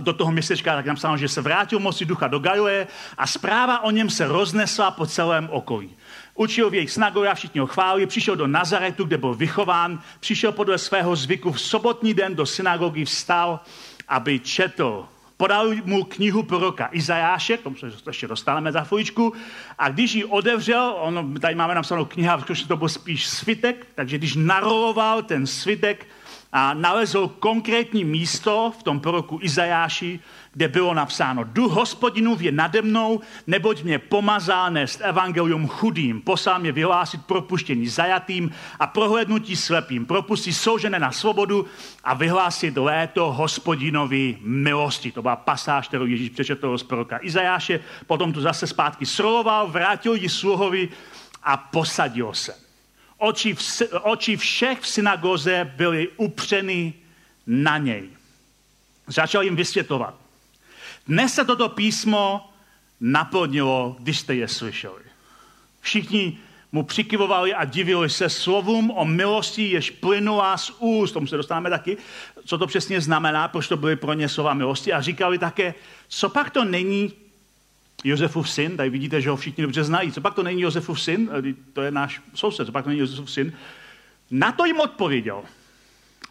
do 0.00 0.12
toho 0.12 0.32
městečka, 0.32 0.74
tak 0.74 0.86
napsáno, 0.86 1.16
že 1.16 1.28
se 1.28 1.40
vrátil 1.40 1.78
moci 1.78 2.04
ducha 2.04 2.28
do 2.28 2.38
Galileje 2.38 2.86
a 3.18 3.26
zpráva 3.26 3.80
o 3.80 3.90
něm 3.90 4.10
se 4.10 4.28
roznesla 4.28 4.90
po 4.90 5.06
celém 5.06 5.48
okolí. 5.52 5.90
Učil 6.34 6.70
v 6.70 6.74
jejich 6.74 6.90
synagogu 6.90 7.28
a 7.28 7.34
všichni 7.34 7.60
ho 7.60 7.66
chválili, 7.66 8.06
přišel 8.06 8.36
do 8.36 8.46
Nazaretu, 8.46 9.04
kde 9.04 9.18
byl 9.18 9.34
vychován, 9.34 10.02
přišel 10.20 10.52
podle 10.52 10.78
svého 10.78 11.16
zvyku 11.16 11.52
v 11.52 11.60
sobotní 11.60 12.14
den 12.14 12.34
do 12.34 12.46
synagogy, 12.46 13.04
vstal, 13.04 13.60
aby 14.08 14.38
četl 14.38 15.08
Podal 15.36 15.74
mu 15.84 16.04
knihu 16.04 16.42
proroka 16.42 16.88
Izajáše, 16.92 17.56
k 17.56 17.62
tomu 17.62 17.76
se 17.76 17.90
ještě 18.06 18.28
dostaneme 18.28 18.72
za 18.72 18.84
chvíličku, 18.84 19.32
a 19.78 19.88
když 19.88 20.14
ji 20.14 20.24
otevřel, 20.24 20.94
ono, 20.98 21.38
tady 21.40 21.54
máme 21.54 21.74
napsanou 21.74 22.04
kniha, 22.04 22.36
v 22.36 22.44
to 22.68 22.76
byl 22.76 22.88
spíš 22.88 23.26
svitek, 23.26 23.86
takže 23.94 24.18
když 24.18 24.34
naroloval 24.36 25.22
ten 25.22 25.46
svitek, 25.46 26.06
a 26.56 26.74
nalezl 26.74 27.28
konkrétní 27.28 28.04
místo 28.04 28.72
v 28.78 28.82
tom 28.82 29.00
proroku 29.00 29.38
Izajáši, 29.42 30.20
kde 30.54 30.68
bylo 30.68 30.94
napsáno, 30.94 31.44
duch 31.44 31.72
hospodinův 31.72 32.40
je 32.40 32.52
nade 32.52 32.82
mnou, 32.82 33.20
neboť 33.46 33.82
mě 33.82 33.98
pomazá 33.98 34.70
nést 34.70 35.00
evangelium 35.02 35.68
chudým, 35.68 36.20
poslal 36.20 36.58
mě 36.58 36.72
vyhlásit 36.72 37.26
propuštění 37.26 37.88
zajatým 37.88 38.50
a 38.78 38.86
prohlednutí 38.86 39.56
slepým, 39.56 40.06
propustí 40.06 40.52
soužené 40.52 40.98
na 40.98 41.12
svobodu 41.12 41.66
a 42.04 42.14
vyhlásit 42.14 42.76
léto 42.76 43.32
hospodinovi 43.32 44.38
milosti. 44.40 45.12
To 45.12 45.22
byla 45.22 45.36
pasáž, 45.36 45.88
kterou 45.88 46.06
Ježíš 46.06 46.30
přečetl 46.30 46.78
z 46.78 46.82
proroka 46.82 47.18
Izajáše, 47.22 47.80
potom 48.06 48.32
tu 48.32 48.40
zase 48.40 48.66
zpátky 48.66 49.06
sroloval, 49.06 49.68
vrátil 49.68 50.14
ji 50.14 50.28
sluhovi 50.28 50.88
a 51.42 51.56
posadil 51.56 52.34
se. 52.34 52.54
Oči, 53.18 53.54
v, 53.54 53.82
oči 54.02 54.36
všech 54.36 54.80
v 54.80 54.88
synagoze 54.88 55.72
byly 55.76 56.08
upřeny 56.16 56.94
na 57.46 57.78
něj. 57.78 58.08
Začal 59.06 59.42
jim 59.42 59.56
vysvětlovat. 59.56 60.23
Dnes 61.06 61.34
se 61.34 61.44
toto 61.44 61.68
písmo 61.68 62.50
naplnilo, 63.00 63.96
když 63.98 64.18
jste 64.18 64.34
je 64.34 64.48
slyšeli. 64.48 65.02
Všichni 65.80 66.38
mu 66.72 66.82
přikyvovali 66.82 67.54
a 67.54 67.64
divili 67.64 68.10
se 68.10 68.28
slovům 68.28 68.90
o 68.90 69.04
milosti, 69.04 69.70
jež 69.70 69.90
plynula 69.90 70.56
z 70.56 70.70
úst. 70.78 71.12
Tomu 71.12 71.26
se 71.26 71.36
dostáváme 71.36 71.70
taky, 71.70 71.96
co 72.44 72.58
to 72.58 72.66
přesně 72.66 73.00
znamená, 73.00 73.48
proč 73.48 73.68
to 73.68 73.76
byly 73.76 73.96
pro 73.96 74.12
ně 74.12 74.28
slova 74.28 74.54
milosti. 74.54 74.92
A 74.92 75.00
říkali 75.00 75.38
také, 75.38 75.74
co 76.08 76.28
pak 76.28 76.50
to 76.50 76.64
není 76.64 77.12
Josefův 78.04 78.50
syn, 78.50 78.76
tady 78.76 78.90
vidíte, 78.90 79.20
že 79.20 79.30
ho 79.30 79.36
všichni 79.36 79.62
dobře 79.62 79.84
znají. 79.84 80.12
Co 80.12 80.20
pak 80.20 80.34
to 80.34 80.42
není 80.42 80.62
Josefův 80.62 81.00
syn? 81.00 81.30
To 81.72 81.82
je 81.82 81.90
náš 81.90 82.20
soused, 82.34 82.66
co 82.66 82.72
pak 82.72 82.84
to 82.84 82.88
není 82.88 83.00
Josefův 83.00 83.30
syn? 83.30 83.52
Na 84.30 84.52
to 84.52 84.64
jim 84.64 84.80
odpověděl. 84.80 85.42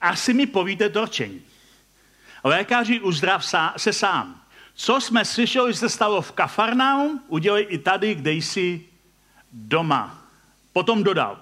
Asi 0.01 0.34
mi 0.34 0.46
povíte 0.46 0.89
dorčení. 0.89 1.42
Lékaři 2.44 3.00
uzdrav 3.00 3.46
se 3.77 3.94
sám. 3.94 4.43
Co 4.75 5.01
jsme 5.01 5.25
slyšeli, 5.25 5.74
že 5.74 5.80
se 5.80 5.89
stalo 5.89 6.22
v 6.22 6.32
Kafarnaum, 6.32 7.22
udělej 7.27 7.65
i 7.70 7.77
tady, 7.77 8.15
kde 8.15 8.32
jsi 8.32 8.86
doma. 9.51 10.18
Potom 10.74 11.03
dodal. 11.03 11.39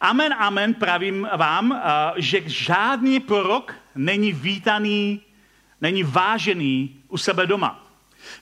Amen, 0.00 0.34
amen, 0.38 0.74
pravím 0.74 1.28
vám, 1.36 1.80
že 2.16 2.42
žádný 2.46 3.20
prorok 3.20 3.74
není 3.94 4.32
vítaný, 4.32 5.20
není 5.80 6.02
vážený 6.02 6.96
u 7.08 7.18
sebe 7.18 7.46
doma. 7.46 7.82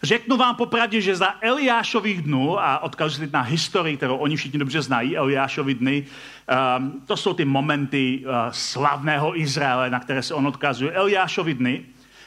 Řeknu 0.02 0.36
vám 0.36 0.56
popravdě, 0.56 1.00
že 1.00 1.16
za 1.16 1.34
Eliášových 1.40 2.22
dnů, 2.22 2.60
a 2.60 2.78
odkazuji 2.78 3.30
na 3.32 3.40
historii, 3.40 3.96
kterou 3.96 4.16
oni 4.16 4.36
všichni 4.36 4.58
dobře 4.58 4.82
znají, 4.82 5.16
Eliášovi 5.16 5.74
dny, 5.74 6.06
um, 6.78 7.02
to 7.06 7.16
jsou 7.16 7.34
ty 7.34 7.44
momenty 7.44 8.22
uh, 8.24 8.32
slavného 8.50 9.40
Izraele, 9.40 9.90
na 9.90 10.00
které 10.00 10.22
se 10.22 10.34
on 10.34 10.46
odkazuje. 10.46 10.92
Eliášovi 10.92 11.54
dny, 11.54 11.84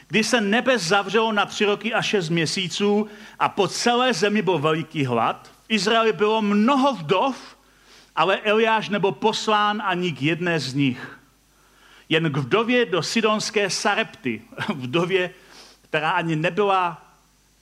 kdy 0.08 0.24
se 0.24 0.40
nebe 0.40 0.78
zavřelo 0.78 1.32
na 1.32 1.46
tři 1.46 1.64
roky 1.64 1.94
a 1.94 2.02
šest 2.02 2.28
měsíců 2.28 3.08
a 3.38 3.48
po 3.48 3.68
celé 3.68 4.14
zemi 4.14 4.42
byl 4.42 4.58
veliký 4.58 5.04
hlad. 5.04 5.50
V 5.62 5.64
Izraeli 5.68 6.12
bylo 6.12 6.42
mnoho 6.42 6.94
vdov, 6.94 7.56
ale 8.16 8.40
Eliáš 8.40 8.88
nebyl 8.88 9.12
poslán 9.12 9.82
ani 9.84 10.12
k 10.12 10.22
jedné 10.22 10.60
z 10.60 10.74
nich. 10.74 11.18
Jen 12.08 12.32
k 12.32 12.36
vdově 12.36 12.86
do 12.86 13.02
sidonské 13.02 13.70
Sarepty, 13.70 14.42
vdově, 14.74 15.30
která 15.82 16.10
ani 16.10 16.36
nebyla 16.36 17.04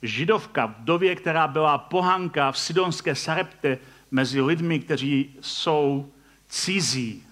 židovka, 0.01 0.65
vdově, 0.65 1.15
která 1.15 1.47
byla 1.47 1.77
pohanka 1.77 2.51
v 2.51 2.59
sidonské 2.59 3.15
Sarepte 3.15 3.77
mezi 4.11 4.41
lidmi, 4.41 4.79
kteří 4.79 5.35
jsou 5.41 6.11
cizí. 6.49 7.26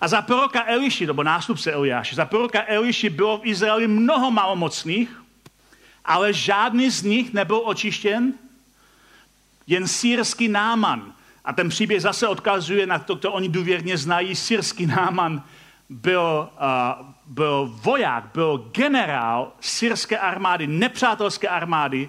A 0.00 0.08
za 0.08 0.22
proroka 0.22 0.64
Eliši, 0.66 1.06
nebo 1.06 1.22
nástupce 1.22 1.72
Eliáše, 1.72 2.16
za 2.16 2.24
proroka 2.24 2.64
Eliši 2.66 3.10
bylo 3.10 3.38
v 3.38 3.46
Izraeli 3.46 3.88
mnoho 3.88 4.30
malomocných, 4.30 5.22
ale 6.04 6.32
žádný 6.32 6.90
z 6.90 7.02
nich 7.02 7.32
nebyl 7.32 7.62
očištěn, 7.64 8.32
jen 9.66 9.88
sírský 9.88 10.48
náman. 10.48 11.12
A 11.44 11.52
ten 11.52 11.68
příběh 11.68 12.02
zase 12.02 12.28
odkazuje 12.28 12.86
na 12.86 12.98
to, 12.98 13.16
co 13.16 13.32
oni 13.32 13.48
důvěrně 13.48 13.98
znají. 13.98 14.36
Sírský 14.36 14.86
náman 14.86 15.42
byl, 15.88 16.48
uh, 16.60 17.06
byl 17.26 17.72
voják, 17.82 18.24
byl 18.34 18.70
generál 18.72 19.52
syrské 19.60 20.18
armády, 20.18 20.66
nepřátelské 20.66 21.48
armády 21.48 22.08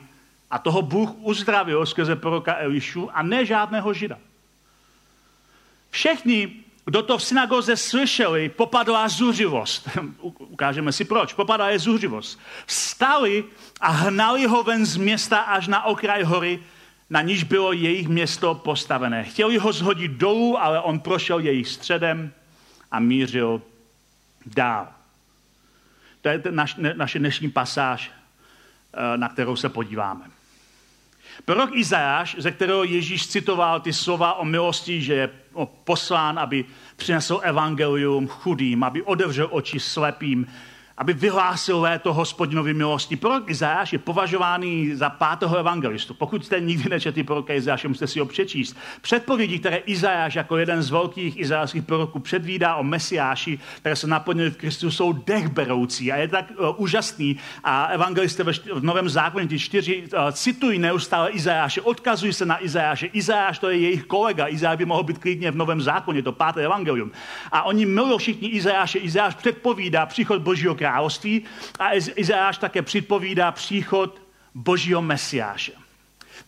a 0.52 0.60
toho 0.60 0.82
Bůh 0.82 1.10
uzdravil 1.18 1.86
skrze 1.86 2.16
proroka 2.16 2.56
Elišu 2.58 3.10
a 3.14 3.24
ne 3.24 3.46
žádného 3.46 3.94
žida. 3.94 4.18
Všichni 5.90 6.64
kdo 6.90 7.04
to 7.04 7.18
v 7.18 7.24
synagoze 7.24 7.78
slyšeli, 7.78 8.50
popadla 8.50 9.08
zuřivost. 9.08 9.90
Ukážeme 10.38 10.92
si 10.92 11.06
proč. 11.06 11.34
Popadla 11.34 11.70
je 11.70 11.80
zuřivost. 11.80 12.40
Vstali 12.66 13.46
a 13.82 13.90
hnali 13.90 14.46
ho 14.46 14.64
ven 14.64 14.86
z 14.86 14.98
města 14.98 15.38
až 15.40 15.68
na 15.68 15.86
okraj 15.86 16.24
hory, 16.24 16.60
na 17.10 17.22
níž 17.22 17.44
bylo 17.44 17.74
jejich 17.74 18.08
město 18.08 18.56
postavené. 18.56 19.24
Chtěli 19.24 19.58
ho 19.58 19.74
zhodit 19.74 20.12
dolů, 20.12 20.58
ale 20.62 20.82
on 20.82 21.00
prošel 21.00 21.40
jejich 21.40 21.68
středem 21.68 22.34
a 22.92 23.00
mířil 23.00 23.62
dál. 24.46 24.88
To 26.22 26.30
je 26.30 26.42
naš, 26.50 26.76
naše 26.94 27.20
dnešní 27.20 27.50
pasáž, 27.50 28.12
eh, 28.94 29.18
na 29.18 29.30
kterou 29.30 29.56
se 29.56 29.70
podíváme. 29.70 30.39
Prorok 31.46 31.70
Izajáš, 31.74 32.36
ze 32.40 32.52
kterého 32.52 32.84
Ježíš 32.84 33.28
citoval 33.28 33.80
ty 33.80 33.94
slova 33.94 34.34
o 34.34 34.46
milosti, 34.46 35.02
že 35.02 35.14
je 35.14 35.30
poslán, 35.84 36.40
aby 36.40 36.66
přinesl 36.96 37.40
evangelium 37.44 38.28
chudým, 38.28 38.84
aby 38.84 39.04
otevřel 39.04 39.48
oči 39.52 39.80
slepým, 39.80 40.48
aby 41.00 41.14
vyhlásil 41.14 41.82
léto 41.82 42.14
hospodinovi 42.14 42.74
milosti. 42.74 43.16
Prorok 43.16 43.50
Izajáš 43.50 43.94
je 43.94 44.00
považovaný 44.00 44.96
za 44.96 45.10
pátého 45.10 45.58
evangelistu. 45.58 46.14
Pokud 46.14 46.46
jste 46.46 46.60
nikdy 46.60 46.90
nečetli 46.90 47.24
proroka 47.24 47.54
Izajáše, 47.54 47.88
musíte 47.88 48.08
si 48.08 48.20
ho 48.20 48.26
přečíst. 48.26 48.78
Předpovědi, 49.02 49.60
které 49.60 49.78
Izajáš 49.78 50.36
jako 50.36 50.58
jeden 50.58 50.84
z 50.84 50.90
velkých 50.90 51.40
izajášských 51.40 51.84
proroků 51.84 52.20
předvídá 52.20 52.76
o 52.76 52.84
Mesiáši, 52.84 53.60
které 53.78 53.96
se 53.96 54.08
naplnily 54.08 54.52
v 54.52 54.58
Kristu, 54.58 54.92
jsou 54.92 55.14
dechberoucí 55.14 56.12
a 56.12 56.16
je 56.16 56.28
tak 56.28 56.46
uh, 56.52 56.76
úžasný. 56.78 57.38
A 57.64 57.86
evangelisté 57.86 58.44
v, 58.44 58.52
v 58.74 58.84
Novém 58.84 59.10
zákoně, 59.10 59.48
ty 59.48 59.60
čtyři, 59.60 60.04
uh, 60.04 60.32
citují 60.32 60.80
neustále 60.80 61.30
Izajáše, 61.30 61.82
odkazují 61.82 62.34
se 62.34 62.46
na 62.46 62.64
Izajáše. 62.64 63.06
Izajáš 63.06 63.60
to 63.60 63.70
je 63.70 63.78
jejich 63.78 64.04
kolega, 64.04 64.48
Izajáš 64.48 64.78
by 64.78 64.86
mohl 64.86 65.04
být 65.04 65.18
klidně 65.18 65.52
v 65.52 65.56
Novém 65.56 65.82
zákoně, 65.82 66.24
to 66.24 66.32
páté 66.32 66.66
evangelium. 66.66 67.12
A 67.52 67.64
oni 67.64 67.86
milují 67.86 68.20
všichni 68.20 68.48
Izajáše. 68.48 69.00
Izajáš 69.00 69.36
předpovídá 69.36 70.06
příchod 70.06 70.42
Božího 70.42 70.76
krále 70.76 70.89
království 70.90 71.44
a 71.80 71.94
Izajáš 71.94 72.58
také 72.58 72.82
předpovídá 72.82 73.52
příchod 73.52 74.22
božího 74.56 75.02
mesiáše. 75.02 75.72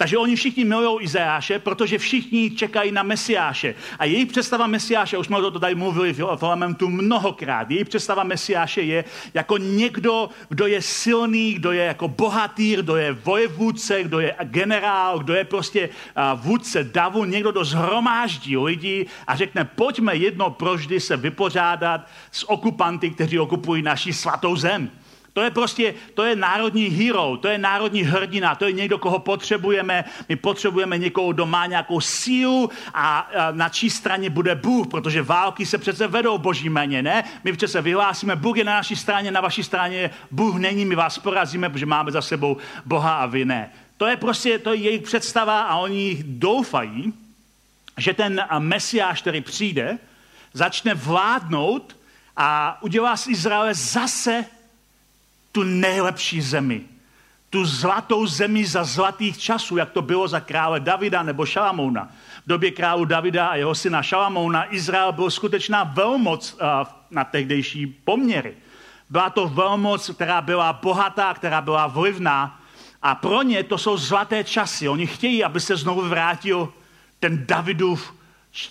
Takže 0.01 0.17
oni 0.17 0.35
všichni 0.35 0.65
milují 0.65 1.05
Izajáše, 1.05 1.59
protože 1.59 1.97
všichni 1.97 2.51
čekají 2.51 2.91
na 2.91 3.03
Mesiáše. 3.03 3.75
A 3.99 4.05
její 4.05 4.25
představa 4.25 4.67
Mesiáše, 4.67 5.17
už 5.17 5.25
jsme 5.25 5.37
o 5.37 5.51
to 5.51 5.59
tady 5.59 5.75
mluvili 5.75 6.13
v 6.13 6.37
parlamentu 6.39 6.89
mnohokrát, 6.89 7.71
její 7.71 7.83
představa 7.83 8.23
Mesiáše 8.23 8.81
je 8.81 9.03
jako 9.33 9.57
někdo, 9.57 10.29
kdo 10.49 10.67
je 10.67 10.81
silný, 10.81 11.53
kdo 11.53 11.71
je 11.71 11.83
jako 11.83 12.07
bohatý, 12.07 12.75
kdo 12.75 12.95
je 12.95 13.13
vojevůdce, 13.13 14.03
kdo 14.03 14.19
je 14.19 14.35
generál, 14.43 15.19
kdo 15.19 15.33
je 15.33 15.45
prostě 15.45 15.89
vůdce 16.35 16.83
davu, 16.83 17.25
někdo, 17.25 17.51
kdo 17.51 17.65
zhromáždí 17.65 18.57
lidi 18.57 19.05
a 19.27 19.35
řekne, 19.35 19.65
pojďme 19.65 20.15
jedno 20.15 20.49
proždy 20.49 20.99
se 20.99 21.17
vypořádat 21.17 22.07
s 22.31 22.49
okupanty, 22.49 23.09
kteří 23.09 23.39
okupují 23.39 23.83
naši 23.83 24.13
svatou 24.13 24.55
zem. 24.55 24.89
To 25.33 25.41
je 25.41 25.51
prostě, 25.51 25.93
to 26.13 26.23
je 26.23 26.35
národní 26.35 26.85
hero, 26.85 27.37
to 27.37 27.47
je 27.47 27.57
národní 27.57 28.03
hrdina, 28.03 28.55
to 28.55 28.65
je 28.65 28.71
někdo, 28.71 28.97
koho 28.97 29.19
potřebujeme. 29.19 30.03
My 30.29 30.35
potřebujeme 30.35 30.97
někoho, 30.97 31.33
kdo 31.33 31.45
má 31.45 31.65
nějakou 31.65 32.01
sílu 32.01 32.69
a, 32.93 33.19
a 33.19 33.51
na 33.51 33.69
čí 33.69 33.89
straně 33.89 34.29
bude 34.29 34.55
Bůh, 34.55 34.87
protože 34.87 35.21
války 35.21 35.65
se 35.65 35.77
přece 35.77 36.07
vedou 36.07 36.37
boží 36.37 36.69
méně, 36.69 37.03
ne? 37.03 37.23
My 37.43 37.53
přece 37.53 37.81
vyhlásíme, 37.81 38.35
Bůh 38.35 38.57
je 38.57 38.63
na 38.63 38.73
naší 38.73 38.95
straně, 38.95 39.31
na 39.31 39.41
vaší 39.41 39.63
straně, 39.63 40.09
Bůh 40.31 40.55
není, 40.55 40.85
my 40.85 40.95
vás 40.95 41.19
porazíme, 41.19 41.69
protože 41.69 41.85
máme 41.85 42.11
za 42.11 42.21
sebou 42.21 42.57
Boha 42.85 43.13
a 43.13 43.25
vy 43.25 43.45
ne. 43.45 43.71
To 43.97 44.05
je 44.05 44.17
prostě, 44.17 44.59
to 44.59 44.73
je 44.73 44.79
jejich 44.79 45.01
představa 45.01 45.61
a 45.61 45.75
oni 45.75 46.23
doufají, 46.27 47.13
že 47.97 48.13
ten 48.13 48.45
mesiáš, 48.59 49.21
který 49.21 49.41
přijde, 49.41 49.97
začne 50.53 50.93
vládnout 50.93 51.95
a 52.37 52.77
udělá 52.81 53.17
z 53.17 53.27
Izraele 53.27 53.73
zase 53.73 54.45
tu 55.51 55.63
nejlepší 55.63 56.41
zemi. 56.41 56.81
Tu 57.49 57.65
zlatou 57.65 58.25
zemi 58.25 58.65
za 58.65 58.83
zlatých 58.83 59.37
časů, 59.37 59.77
jak 59.77 59.91
to 59.91 60.01
bylo 60.01 60.27
za 60.27 60.39
krále 60.39 60.79
Davida 60.79 61.23
nebo 61.23 61.45
Šalamouna. 61.45 62.11
V 62.45 62.47
době 62.47 62.71
králu 62.71 63.05
Davida 63.05 63.47
a 63.47 63.55
jeho 63.55 63.75
syna 63.75 64.03
Šalamouna 64.03 64.73
Izrael 64.73 65.11
byl 65.11 65.31
skutečná 65.31 65.83
velmoc 65.83 66.57
na 67.11 67.23
tehdejší 67.23 67.87
poměry. 67.87 68.55
Byla 69.09 69.29
to 69.29 69.47
velmoc, 69.47 70.09
která 70.09 70.41
byla 70.41 70.73
bohatá, 70.73 71.33
která 71.33 71.61
byla 71.61 71.87
vlivná. 71.87 72.59
A 73.01 73.15
pro 73.15 73.41
ně 73.41 73.63
to 73.63 73.77
jsou 73.77 73.97
zlaté 73.97 74.43
časy. 74.43 74.89
Oni 74.89 75.07
chtějí, 75.07 75.43
aby 75.43 75.59
se 75.59 75.75
znovu 75.75 76.01
vrátil 76.01 76.73
ten 77.19 77.45
Davidův 77.47 78.13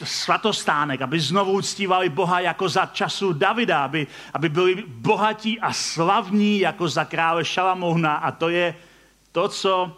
svatostánek, 0.05 1.03
aby 1.03 1.21
znovu 1.21 1.53
uctívali 1.53 2.09
Boha 2.09 2.41
jako 2.41 2.69
za 2.69 2.87
času 2.87 3.33
Davida, 3.33 3.85
aby, 3.85 4.07
aby 4.35 4.49
byli 4.49 4.85
bohatí 4.87 5.61
a 5.61 5.73
slavní 5.73 6.59
jako 6.61 6.89
za 6.89 7.05
krále 7.05 7.45
Šalamouna. 7.45 8.15
A 8.15 8.31
to 8.31 8.49
je 8.49 8.75
to, 9.33 9.49
co 9.49 9.97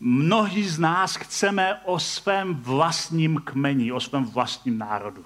mnohí 0.00 0.68
z 0.68 0.78
nás 0.78 1.16
chceme 1.16 1.74
o 1.84 1.98
svém 1.98 2.54
vlastním 2.54 3.40
kmeni, 3.44 3.92
o 3.92 4.00
svém 4.00 4.24
vlastním 4.24 4.78
národu. 4.78 5.24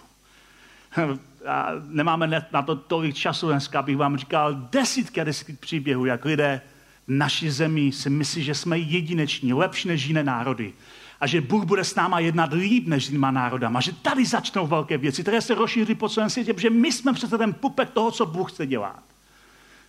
A 1.47 1.71
nemáme 1.87 2.45
na 2.53 2.63
to 2.63 2.77
tolik 2.77 3.15
času 3.15 3.49
dneska, 3.49 3.79
abych 3.79 3.97
vám 3.97 4.17
říkal 4.17 4.55
desítky 4.55 5.21
a 5.21 5.25
desítky 5.25 5.53
příběhů, 5.53 6.05
jak 6.05 6.25
lidé 6.25 6.61
v 7.07 7.11
naší 7.11 7.51
zemi 7.51 7.93
si 7.93 8.11
myslí, 8.11 8.45
že 8.45 8.55
jsme 8.55 8.79
jedineční, 8.79 9.53
lepší 9.53 9.89
než 9.89 10.07
jiné 10.07 10.25
národy. 10.25 10.73
A 11.21 11.27
že 11.27 11.41
Bůh 11.41 11.65
bude 11.65 11.85
s 11.85 11.95
náma 11.95 12.21
jednat 12.21 12.53
líp 12.53 12.87
než 12.87 13.05
s 13.05 13.09
jinýma 13.09 13.31
národama. 13.31 13.81
Že 13.81 13.93
tady 13.93 14.27
začnou 14.27 14.67
velké 14.67 14.99
věci, 14.99 15.23
které 15.23 15.41
se 15.41 15.55
rozšíří 15.55 15.95
po 15.95 16.09
celém 16.09 16.31
světě, 16.31 16.55
protože 16.55 16.71
my 16.71 16.93
jsme 16.93 17.13
přece 17.13 17.39
ten 17.39 17.53
pupek 17.53 17.91
toho, 17.91 18.11
co 18.11 18.27
Bůh 18.27 18.53
chce 18.53 18.67
dělat. 18.67 19.03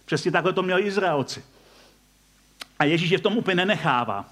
Přesně 0.06 0.32
takhle 0.32 0.54
to 0.54 0.64
měli 0.64 0.82
Izraelci. 0.82 1.44
A 2.80 2.84
Ježíš 2.84 3.10
je 3.10 3.18
v 3.18 3.22
tom 3.22 3.38
úplně 3.38 3.56
nenechává. 3.56 4.26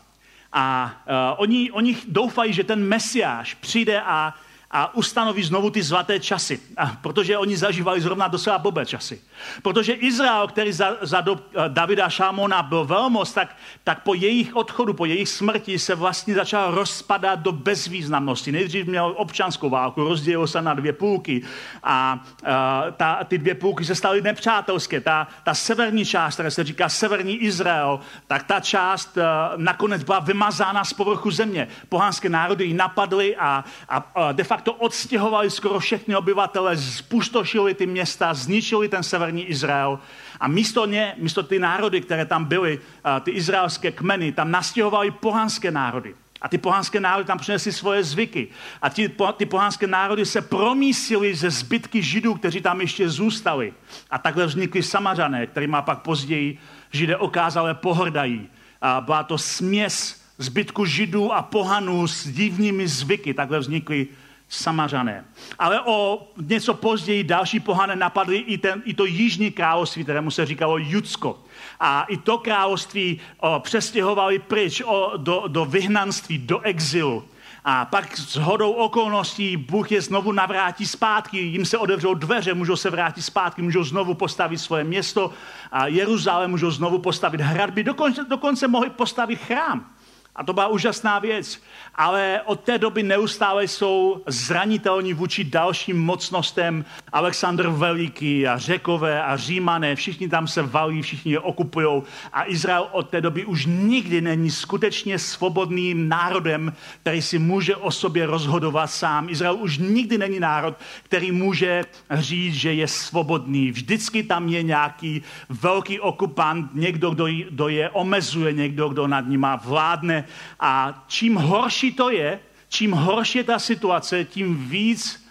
A 0.54 0.94
uh, 1.08 1.42
oni, 1.42 1.72
oni 1.72 1.98
doufají, 2.08 2.54
že 2.54 2.64
ten 2.64 2.88
Mesiáš 2.88 3.54
přijde 3.54 4.02
a 4.02 4.34
a 4.75 4.94
ustanoví 4.94 5.44
znovu 5.44 5.70
ty 5.70 5.84
zlaté 5.84 6.20
časy, 6.20 6.60
a 6.77 6.98
protože 7.01 7.38
oni 7.38 7.58
zažívali 7.58 8.01
zrovna 8.01 8.27
docela 8.27 8.58
blbé 8.58 8.86
časy. 8.86 9.22
Protože 9.62 9.94
Izrael, 9.94 10.48
který 10.48 10.72
za, 10.72 10.98
za 11.01 11.22
do 11.22 11.39
eh, 11.39 11.70
Davida 11.70 12.10
Šámona 12.10 12.63
byl 12.63 12.86
velmoc, 12.86 13.34
tak, 13.34 13.55
tak 13.84 14.03
po 14.03 14.13
jejich 14.13 14.55
odchodu, 14.55 14.94
po 14.94 15.05
jejich 15.05 15.29
smrti 15.29 15.79
se 15.79 15.96
vlastně 15.96 16.36
začal 16.36 16.75
rozpadat 16.75 17.39
do 17.39 17.51
bezvýznamnosti. 17.51 18.51
Nejdřív 18.51 18.86
měl 18.86 19.13
občanskou 19.17 19.70
válku, 19.70 20.03
rozdělil 20.03 20.48
se 20.48 20.62
na 20.62 20.74
dvě 20.74 20.94
půlky 20.94 21.41
a, 21.84 22.20
a 22.46 22.84
eh, 22.88 22.91
ta, 22.91 23.24
ty 23.24 23.38
dvě 23.38 23.55
půlky 23.55 23.86
se 23.86 23.96
staly 23.96 24.22
nepřátelské. 24.22 25.01
Ta, 25.01 25.27
ta 25.44 25.53
severní 25.53 26.05
část, 26.05 26.34
která 26.34 26.50
se 26.51 26.63
říká 26.63 26.89
severní 26.89 27.36
Izrael, 27.36 28.00
tak 28.27 28.44
ta 28.44 28.60
část 28.60 29.17
a, 29.17 29.51
eh, 29.53 29.58
nakonec 29.58 30.03
byla 30.03 30.20
vymazána 30.20 30.84
z 30.84 30.94
povrchu 30.94 31.32
země. 31.32 31.67
Pohánské 31.89 32.29
národy 32.29 32.65
ji 32.65 32.74
napadly 32.74 33.36
a, 33.36 33.63
a, 33.89 33.98
a 34.15 34.32
de 34.32 34.44
facto 34.44 34.65
to 34.66 34.74
odstěhovali 34.74 35.50
skoro 35.50 35.80
všechny 35.80 36.16
obyvatele, 36.16 36.78
spustošili 36.78 37.74
ty 37.74 37.86
města, 37.88 38.34
zničili 38.34 38.90
ten 38.90 39.04
severní 39.04 39.46
Izrael 39.46 40.00
a 40.40 40.48
místo 40.48 40.86
ně, 40.86 41.16
místo 41.18 41.44
ty 41.44 41.60
národy, 41.60 42.02
které 42.02 42.26
tam 42.26 42.46
byly, 42.46 42.80
ty 43.24 43.32
izraelské 43.32 43.92
kmeny, 43.92 44.32
tam 44.32 44.52
nastěhovali 44.52 45.12
pohanské 45.12 45.72
národy. 45.72 46.16
A 46.42 46.50
ty 46.50 46.58
pohanské 46.58 47.00
národy 47.00 47.28
tam 47.28 47.38
přinesly 47.38 47.72
svoje 47.72 48.04
zvyky. 48.04 48.48
A 48.82 48.90
ty, 48.90 49.12
ty 49.38 49.46
pohanské 49.46 49.88
národy 49.88 50.26
se 50.26 50.42
promísily 50.42 51.36
ze 51.36 51.50
zbytky 51.50 52.02
židů, 52.02 52.34
kteří 52.34 52.62
tam 52.62 52.82
ještě 52.82 53.10
zůstali. 53.10 53.74
A 54.10 54.18
takhle 54.18 54.46
vznikly 54.46 54.84
samařané, 54.84 55.48
kterým 55.48 55.78
pak 55.82 56.02
později 56.02 56.58
židé 56.92 57.18
okázale 57.18 57.74
pohrdají. 57.74 58.50
A 58.82 59.02
byla 59.02 59.24
to 59.24 59.38
směs 59.38 60.22
zbytku 60.38 60.86
židů 60.86 61.34
a 61.34 61.42
pohanů 61.42 62.08
s 62.08 62.28
divnými 62.28 62.88
zvyky. 62.88 63.34
Takhle 63.34 63.60
vznikly 63.60 64.08
Samařané. 64.50 65.25
Ale 65.60 65.82
o 65.82 66.28
něco 66.38 66.74
později 66.74 67.24
další 67.24 67.60
pohané 67.60 67.96
napadly 67.96 68.38
i, 68.38 68.58
ten, 68.58 68.82
i 68.86 68.94
to 68.94 69.06
jižní 69.06 69.52
království, 69.52 70.04
kterému 70.04 70.32
se 70.32 70.46
říkalo 70.46 70.78
Judsko. 70.78 71.44
A 71.80 72.04
i 72.04 72.18
to 72.18 72.38
království 72.38 73.22
o, 73.38 73.60
přestěhovali 73.60 74.40
pryč 74.40 74.82
o, 74.86 75.14
do, 75.18 75.44
do 75.48 75.66
vyhnanství, 75.66 76.38
do 76.38 76.60
exilu. 76.60 77.24
A 77.68 77.86
pak 77.86 78.18
s 78.18 78.36
hodou 78.36 78.72
okolností 78.72 79.58
Bůh 79.58 79.92
je 79.92 80.02
znovu 80.02 80.32
navrátí 80.32 80.86
zpátky, 80.86 81.38
jim 81.38 81.66
se 81.66 81.78
otevřou 81.78 82.14
dveře, 82.14 82.54
můžou 82.54 82.75
se 82.75 82.90
vrátit 82.90 83.22
zpátky, 83.22 83.62
můžou 83.62 83.84
znovu 83.84 84.14
postavit 84.14 84.58
svoje 84.58 84.84
město 84.84 85.34
a 85.72 85.88
Jeruzalém, 85.88 86.52
můžou 86.52 86.72
znovu 86.72 87.00
postavit 87.00 87.42
hradby, 87.42 87.84
dokonce, 87.84 88.24
dokonce 88.24 88.68
mohli 88.68 88.90
postavit 88.90 89.36
chrám. 89.36 89.95
A 90.36 90.44
to 90.44 90.54
byla 90.54 90.68
úžasná 90.68 91.20
věc. 91.20 91.62
Ale 91.96 92.42
od 92.46 92.60
té 92.60 92.78
doby 92.78 93.04
neustále 93.04 93.64
jsou 93.64 94.22
zranitelní 94.28 95.14
vůči 95.14 95.44
dalším 95.44 96.02
mocnostem. 96.02 96.86
Alexandr 97.14 97.68
Veliký 97.68 98.48
a 98.48 98.58
Řekové 98.58 99.24
a 99.24 99.38
Římané, 99.38 99.96
všichni 99.96 100.30
tam 100.30 100.48
se 100.48 100.62
valí, 100.62 101.02
všichni 101.02 101.32
je 101.32 101.40
okupují. 101.40 102.04
A 102.34 102.46
Izrael 102.46 102.88
od 102.92 103.10
té 103.10 103.22
doby 103.22 103.46
už 103.46 103.66
nikdy 103.66 104.22
není 104.22 104.52
skutečně 104.52 105.20
svobodným 105.20 106.10
národem, 106.10 106.74
který 107.02 107.22
si 107.22 107.40
může 107.40 107.76
o 107.76 107.92
sobě 107.92 108.26
rozhodovat 108.26 108.88
sám. 108.88 109.30
Izrael 109.30 109.56
už 109.56 109.78
nikdy 109.78 110.18
není 110.18 110.40
národ, 110.40 110.76
který 111.04 111.32
může 111.32 111.84
říct, 112.12 112.56
že 112.56 112.74
je 112.74 112.88
svobodný. 112.88 113.72
Vždycky 113.72 114.24
tam 114.24 114.50
je 114.50 114.64
nějaký 114.64 115.22
velký 115.50 116.00
okupant, 116.00 116.70
někdo, 116.74 117.10
kdo 117.50 117.68
je 117.68 117.90
omezuje, 117.90 118.54
někdo, 118.54 118.90
kdo 118.90 119.08
nad 119.08 119.28
nima 119.28 119.56
vládne 119.56 120.25
a 120.59 121.03
čím 121.07 121.35
horší 121.35 121.92
to 121.92 122.09
je, 122.09 122.40
čím 122.70 122.92
horší 122.92 123.38
je 123.38 123.44
ta 123.44 123.59
situace, 123.59 124.25
tím 124.25 124.70
víc 124.70 125.25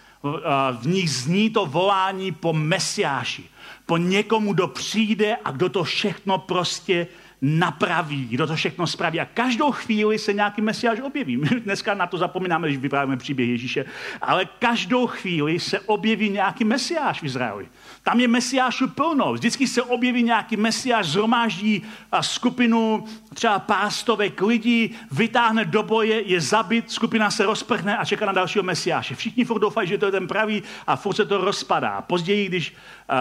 v 0.81 0.87
nich 0.87 1.11
zní 1.11 1.49
to 1.49 1.65
volání 1.65 2.31
po 2.31 2.53
mesiáši. 2.53 3.43
Po 3.85 3.97
někomu, 3.97 4.53
kdo 4.53 4.67
přijde 4.67 5.37
a 5.45 5.51
kdo 5.51 5.69
to 5.69 5.83
všechno 5.83 6.37
prostě 6.37 7.07
napraví, 7.41 8.25
kdo 8.25 8.47
to 8.47 8.55
všechno 8.55 8.87
spraví. 8.87 9.19
A 9.19 9.25
každou 9.25 9.71
chvíli 9.71 10.19
se 10.19 10.33
nějaký 10.33 10.61
mesiáš 10.61 10.99
objeví. 10.99 11.37
My 11.37 11.47
dneska 11.47 11.93
na 11.93 12.07
to 12.07 12.17
zapomínáme, 12.17 12.67
když 12.67 12.77
vyprávíme 12.77 13.17
příběh 13.17 13.49
Ježíše, 13.49 13.85
ale 14.21 14.45
každou 14.59 15.07
chvíli 15.07 15.59
se 15.59 15.79
objeví 15.79 16.29
nějaký 16.29 16.63
mesiáš 16.63 17.21
v 17.21 17.23
Izraeli. 17.23 17.67
Tam 18.03 18.19
je 18.19 18.27
mesiášů 18.27 18.87
plno. 18.87 19.33
Vždycky 19.33 19.67
se 19.67 19.83
objeví 19.83 20.23
nějaký 20.23 20.57
mesiáš, 20.57 21.07
zhromáždí 21.07 21.81
skupinu 22.21 23.05
třeba 23.33 23.59
pár 23.59 23.91
stovek 23.91 24.41
lidí, 24.41 24.95
vytáhne 25.11 25.65
do 25.65 25.83
boje, 25.83 26.21
je 26.21 26.41
zabit, 26.41 26.91
skupina 26.91 27.31
se 27.31 27.45
rozprchne 27.45 27.97
a 27.97 28.05
čeká 28.05 28.25
na 28.25 28.31
dalšího 28.31 28.63
mesiáše. 28.63 29.15
Všichni 29.15 29.45
furt 29.45 29.59
doufají, 29.59 29.87
že 29.87 29.97
to 29.97 30.05
je 30.05 30.11
ten 30.11 30.27
pravý 30.27 30.63
a 30.87 30.95
furt 30.95 31.15
se 31.15 31.25
to 31.25 31.37
rozpadá. 31.37 32.01
Později, 32.01 32.47
když 32.47 32.75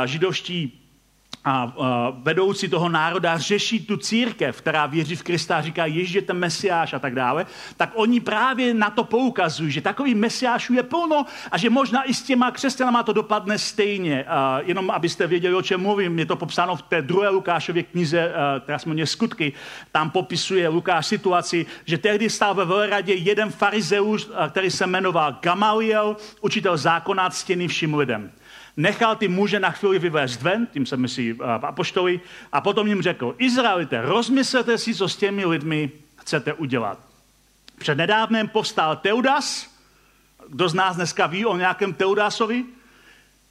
židovští 0.05 0.81
a 1.45 1.73
vedoucí 2.23 2.69
toho 2.69 2.89
národa 2.89 3.39
řeší 3.39 3.87
tu 3.87 3.97
církev, 3.97 4.61
která 4.61 4.87
věří 4.87 5.17
v 5.17 5.23
Krista 5.23 5.57
a 5.57 5.63
říká, 5.63 5.87
Ježíš 5.87 6.15
je 6.15 6.23
ten 6.23 6.39
mesiáš 6.39 6.93
a 6.93 6.99
tak 6.99 7.15
dále, 7.15 7.47
tak 7.77 7.91
oni 7.95 8.21
právě 8.21 8.75
na 8.75 8.91
to 8.91 9.05
poukazují, 9.05 9.71
že 9.71 9.81
takový 9.81 10.15
mesiášů 10.15 10.75
je 10.75 10.83
plno 10.83 11.27
a 11.51 11.59
že 11.59 11.71
možná 11.71 12.03
i 12.03 12.15
s 12.15 12.23
těma 12.23 12.51
křesťanama 12.51 13.03
to 13.03 13.13
dopadne 13.13 13.59
stejně. 13.59 14.25
Jenom 14.63 14.91
abyste 14.91 15.27
věděli, 15.27 15.55
o 15.55 15.63
čem 15.63 15.81
mluvím, 15.81 16.19
je 16.19 16.27
to 16.27 16.37
popsáno 16.37 16.77
v 16.77 16.83
té 16.83 17.03
druhé 17.03 17.29
Lukášově 17.29 17.83
knize, 17.83 18.33
která 18.63 18.79
jsme 18.79 18.95
měli 18.95 19.07
skutky, 19.07 19.53
tam 19.93 20.11
popisuje 20.11 20.69
Lukáš 20.69 21.07
situaci, 21.07 21.67
že 21.85 21.99
tehdy 21.99 22.31
stál 22.31 22.55
ve 22.55 22.65
velradě 22.65 23.15
jeden 23.15 23.51
farizeus, 23.51 24.31
který 24.51 24.71
se 24.71 24.87
jmenoval 24.87 25.39
Gamaliel, 25.43 26.17
učitel 26.41 26.77
zákona, 26.77 27.31
ctěný 27.31 27.69
všim 27.69 27.95
lidem 27.95 28.33
nechal 28.77 29.17
ty 29.17 29.29
muže 29.29 29.61
na 29.61 29.71
chvíli 29.71 29.99
vyvést 29.99 30.43
ven, 30.43 30.67
tím 30.67 30.87
se 30.87 30.97
myslí 30.97 31.33
uh, 31.33 31.47
apoštoli, 31.47 32.21
a 32.53 32.61
potom 32.61 32.87
jim 32.87 33.03
řekl, 33.03 33.35
Izraelité, 33.39 34.03
rozmyslete 34.03 34.79
si, 34.79 34.95
co 34.95 35.09
s 35.09 35.17
těmi 35.17 35.45
lidmi 35.45 35.91
chcete 36.17 36.53
udělat. 36.53 36.99
Před 37.79 37.95
nedávném 37.95 38.49
povstal 38.49 38.97
Teudas, 38.97 39.71
kdo 40.49 40.69
z 40.69 40.75
nás 40.75 40.97
dneska 40.97 41.27
ví 41.27 41.47
o 41.47 41.57
nějakém 41.57 41.95
Teudasovi, 41.95 42.65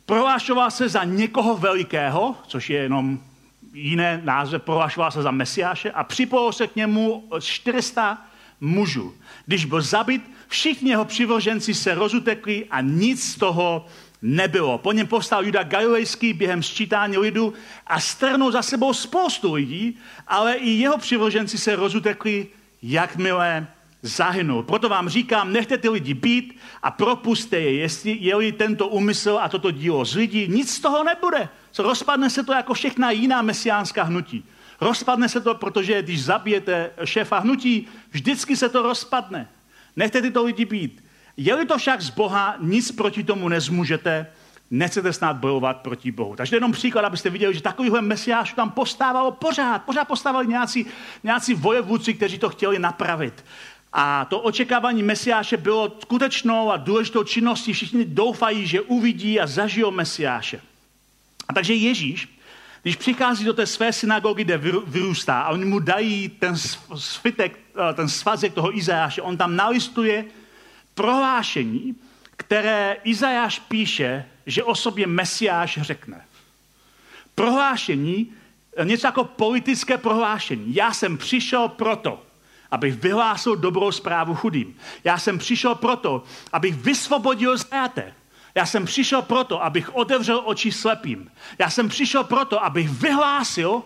prohlášoval 0.06 0.72
se 0.72 0.90
za 0.90 1.04
někoho 1.04 1.58
velikého, 1.58 2.36
což 2.48 2.70
je 2.70 2.80
jenom 2.80 3.20
jiné 3.74 4.22
název, 4.24 4.64
prohlašoval 4.64 5.12
se 5.12 5.22
za 5.22 5.32
Mesiáše 5.32 5.92
a 5.92 6.04
připojil 6.04 6.52
se 6.52 6.68
k 6.68 6.76
němu 6.76 7.30
400 7.40 8.22
mužů. 8.62 9.14
Když 9.46 9.66
byl 9.66 9.82
zabit, 9.82 10.22
všichni 10.48 10.90
jeho 10.90 11.06
přivrženci 11.06 11.74
se 11.74 11.96
rozutekli 11.96 12.66
a 12.72 12.82
nic 12.82 13.32
z 13.32 13.36
toho 13.36 13.86
nebylo. 14.24 14.78
Po 14.78 14.92
něm 14.92 15.08
povstal 15.08 15.46
Juda 15.46 15.64
Galilejský 15.64 16.34
během 16.34 16.64
sčítání 16.64 17.18
lidu 17.18 17.54
a 17.88 18.00
strnul 18.00 18.52
za 18.52 18.62
sebou 18.62 18.94
spoustu 18.94 19.54
lidí, 19.54 19.98
ale 20.28 20.54
i 20.54 20.70
jeho 20.70 20.98
přivrženci 20.98 21.58
se 21.58 21.76
rozutekli, 21.76 22.48
jakmile 22.84 23.68
zahynul. 24.02 24.64
Proto 24.64 24.90
vám 24.90 25.10
říkám, 25.10 25.54
nechte 25.54 25.78
ty 25.78 25.90
lidi 25.90 26.14
být 26.14 26.60
a 26.84 26.92
propuste 26.92 27.60
je, 27.60 27.74
jestli 27.74 28.18
je 28.20 28.52
tento 28.52 28.88
úmysl 28.88 29.40
a 29.42 29.50
toto 29.50 29.72
dílo 29.72 30.06
z 30.06 30.16
lidí, 30.16 30.48
nic 30.48 30.76
z 30.76 30.80
toho 30.80 31.04
nebude. 31.04 31.50
Rozpadne 31.80 32.30
se 32.30 32.44
to 32.44 32.54
jako 32.54 32.74
všechna 32.74 33.12
jiná 33.12 33.42
mesiánská 33.42 34.04
hnutí. 34.04 34.44
Rozpadne 34.82 35.30
se 35.30 35.42
to, 35.42 35.56
protože 35.56 36.02
když 36.02 36.24
zabijete 36.24 36.92
šéfa 37.04 37.40
hnutí, 37.40 37.88
vždycky 38.12 38.56
se 38.56 38.70
to 38.70 38.82
rozpadne. 38.82 39.50
Nechte 39.96 40.22
tyto 40.22 40.44
lidi 40.44 40.66
být. 40.66 41.03
Je-li 41.38 41.66
to 41.66 41.78
však 41.78 42.02
z 42.02 42.10
Boha, 42.10 42.56
nic 42.60 42.92
proti 42.92 43.24
tomu 43.24 43.50
nezmůžete, 43.50 44.28
nechcete 44.72 45.14
snad 45.14 45.38
bojovat 45.38 45.78
proti 45.78 46.12
Bohu. 46.12 46.36
Takže 46.36 46.56
jenom 46.56 46.72
příklad, 46.72 47.06
abyste 47.06 47.30
viděli, 47.30 47.54
že 47.54 47.62
takovýhle 47.62 48.02
mesiáš 48.02 48.54
tam 48.54 48.72
postávalo 48.72 49.32
pořád. 49.32 49.84
Pořád 49.84 50.06
postávali 50.06 50.48
nějací, 50.48 50.86
nějací 51.24 51.54
vojevůdci, 51.54 52.14
kteří 52.14 52.40
to 52.40 52.50
chtěli 52.50 52.80
napravit. 52.80 53.46
A 53.94 54.26
to 54.26 54.40
očekávání 54.40 55.04
Mesiáše 55.04 55.58
bylo 55.58 55.98
skutečnou 56.02 56.72
a 56.72 56.78
důležitou 56.78 57.24
činností. 57.24 57.74
Všichni 57.74 58.06
doufají, 58.06 58.68
že 58.68 58.82
uvidí 58.82 59.40
a 59.40 59.48
zažijou 59.48 59.92
Mesiáše. 59.92 60.62
A 61.48 61.54
takže 61.54 61.74
Ježíš, 61.74 62.40
když 62.82 62.96
přichází 62.96 63.46
do 63.46 63.54
té 63.54 63.66
své 63.66 63.94
synagogy, 63.94 64.44
kde 64.44 64.58
vyrůstá 64.86 65.42
a 65.42 65.50
oni 65.50 65.66
mu 65.66 65.80
dají 65.80 66.30
ten 66.30 66.56
svitek, 66.96 67.60
eh, 67.90 67.94
ten 67.94 68.10
svazek 68.10 68.54
toho 68.54 68.78
Izajáše, 68.78 69.22
on 69.22 69.38
tam 69.38 69.56
nalistuje 69.56 70.26
prohlášení, 70.94 71.96
které 72.38 72.98
Izajáš 73.04 73.60
píše, 73.60 74.26
že 74.46 74.64
o 74.64 74.76
sobě 74.76 75.08
Mesiáš 75.08 75.80
řekne. 75.82 76.26
Prohlášení, 77.36 78.34
něco 78.84 79.08
jako 79.08 79.24
politické 79.24 79.98
prohlášení. 79.98 80.76
Já 80.76 80.94
jsem 80.94 81.18
přišel 81.18 81.68
proto, 81.68 82.24
abych 82.72 82.96
vyhlásil 82.96 83.56
dobrou 83.56 83.92
zprávu 83.92 84.36
chudým. 84.36 84.78
Já 85.04 85.18
jsem 85.18 85.38
přišel 85.38 85.76
proto, 85.76 86.24
abych 86.52 86.76
vysvobodil 86.76 87.58
zajaté. 87.58 88.14
Já 88.56 88.66
jsem 88.66 88.86
přišel 88.86 89.22
proto, 89.22 89.64
abych 89.64 89.96
otevřel 89.96 90.42
oči 90.46 90.72
slepým. 90.72 91.32
Já 91.60 91.70
jsem 91.70 91.90
přišel 91.90 92.24
proto, 92.24 92.64
abych 92.64 92.90
vyhlásil 92.90 93.84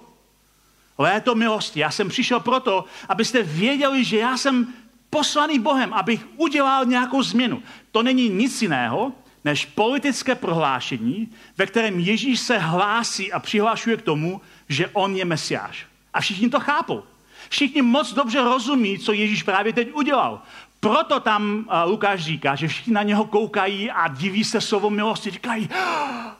léto 0.98 1.36
milosti. 1.36 1.80
Já 1.80 1.92
jsem 1.92 2.10
přišel 2.10 2.40
proto, 2.40 2.86
abyste 3.10 3.44
věděli, 3.44 4.04
že 4.04 4.18
já 4.18 4.38
jsem 4.38 4.74
poslaný 5.18 5.60
Bohem, 5.60 5.94
abych 5.94 6.28
udělal 6.38 6.86
nějakou 6.86 7.24
změnu. 7.24 7.64
To 7.92 8.04
není 8.04 8.30
nic 8.30 8.62
jiného, 8.62 9.12
než 9.46 9.66
politické 9.66 10.36
prohlášení, 10.36 11.34
ve 11.58 11.66
kterém 11.66 12.00
Ježíš 12.00 12.40
se 12.40 12.58
hlásí 12.58 13.34
a 13.34 13.40
přihlašuje 13.40 13.98
k 13.98 14.02
tomu, 14.02 14.42
že 14.70 14.88
on 14.88 15.16
je 15.16 15.26
mesiáš. 15.26 15.86
A 16.14 16.22
všichni 16.22 16.50
to 16.50 16.60
chápou. 16.60 17.04
Všichni 17.50 17.82
moc 17.82 18.14
dobře 18.14 18.42
rozumí, 18.42 19.00
co 19.00 19.14
Ježíš 19.14 19.44
právě 19.44 19.74
teď 19.74 19.94
udělal. 19.94 20.42
Proto 20.80 21.20
tam 21.20 21.66
uh, 21.66 21.90
Lukáš 21.90 22.24
říká, 22.24 22.56
že 22.56 22.68
všichni 22.68 22.94
na 22.94 23.04
něho 23.04 23.26
koukají 23.26 23.92
a 23.92 24.08
diví 24.08 24.44
se 24.44 24.62
slovo 24.62 24.90
milosti. 24.90 25.32
Říkají, 25.32 25.70
ah, 25.74 26.38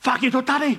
fakt 0.00 0.22
je 0.22 0.30
to 0.30 0.42
tady. 0.42 0.78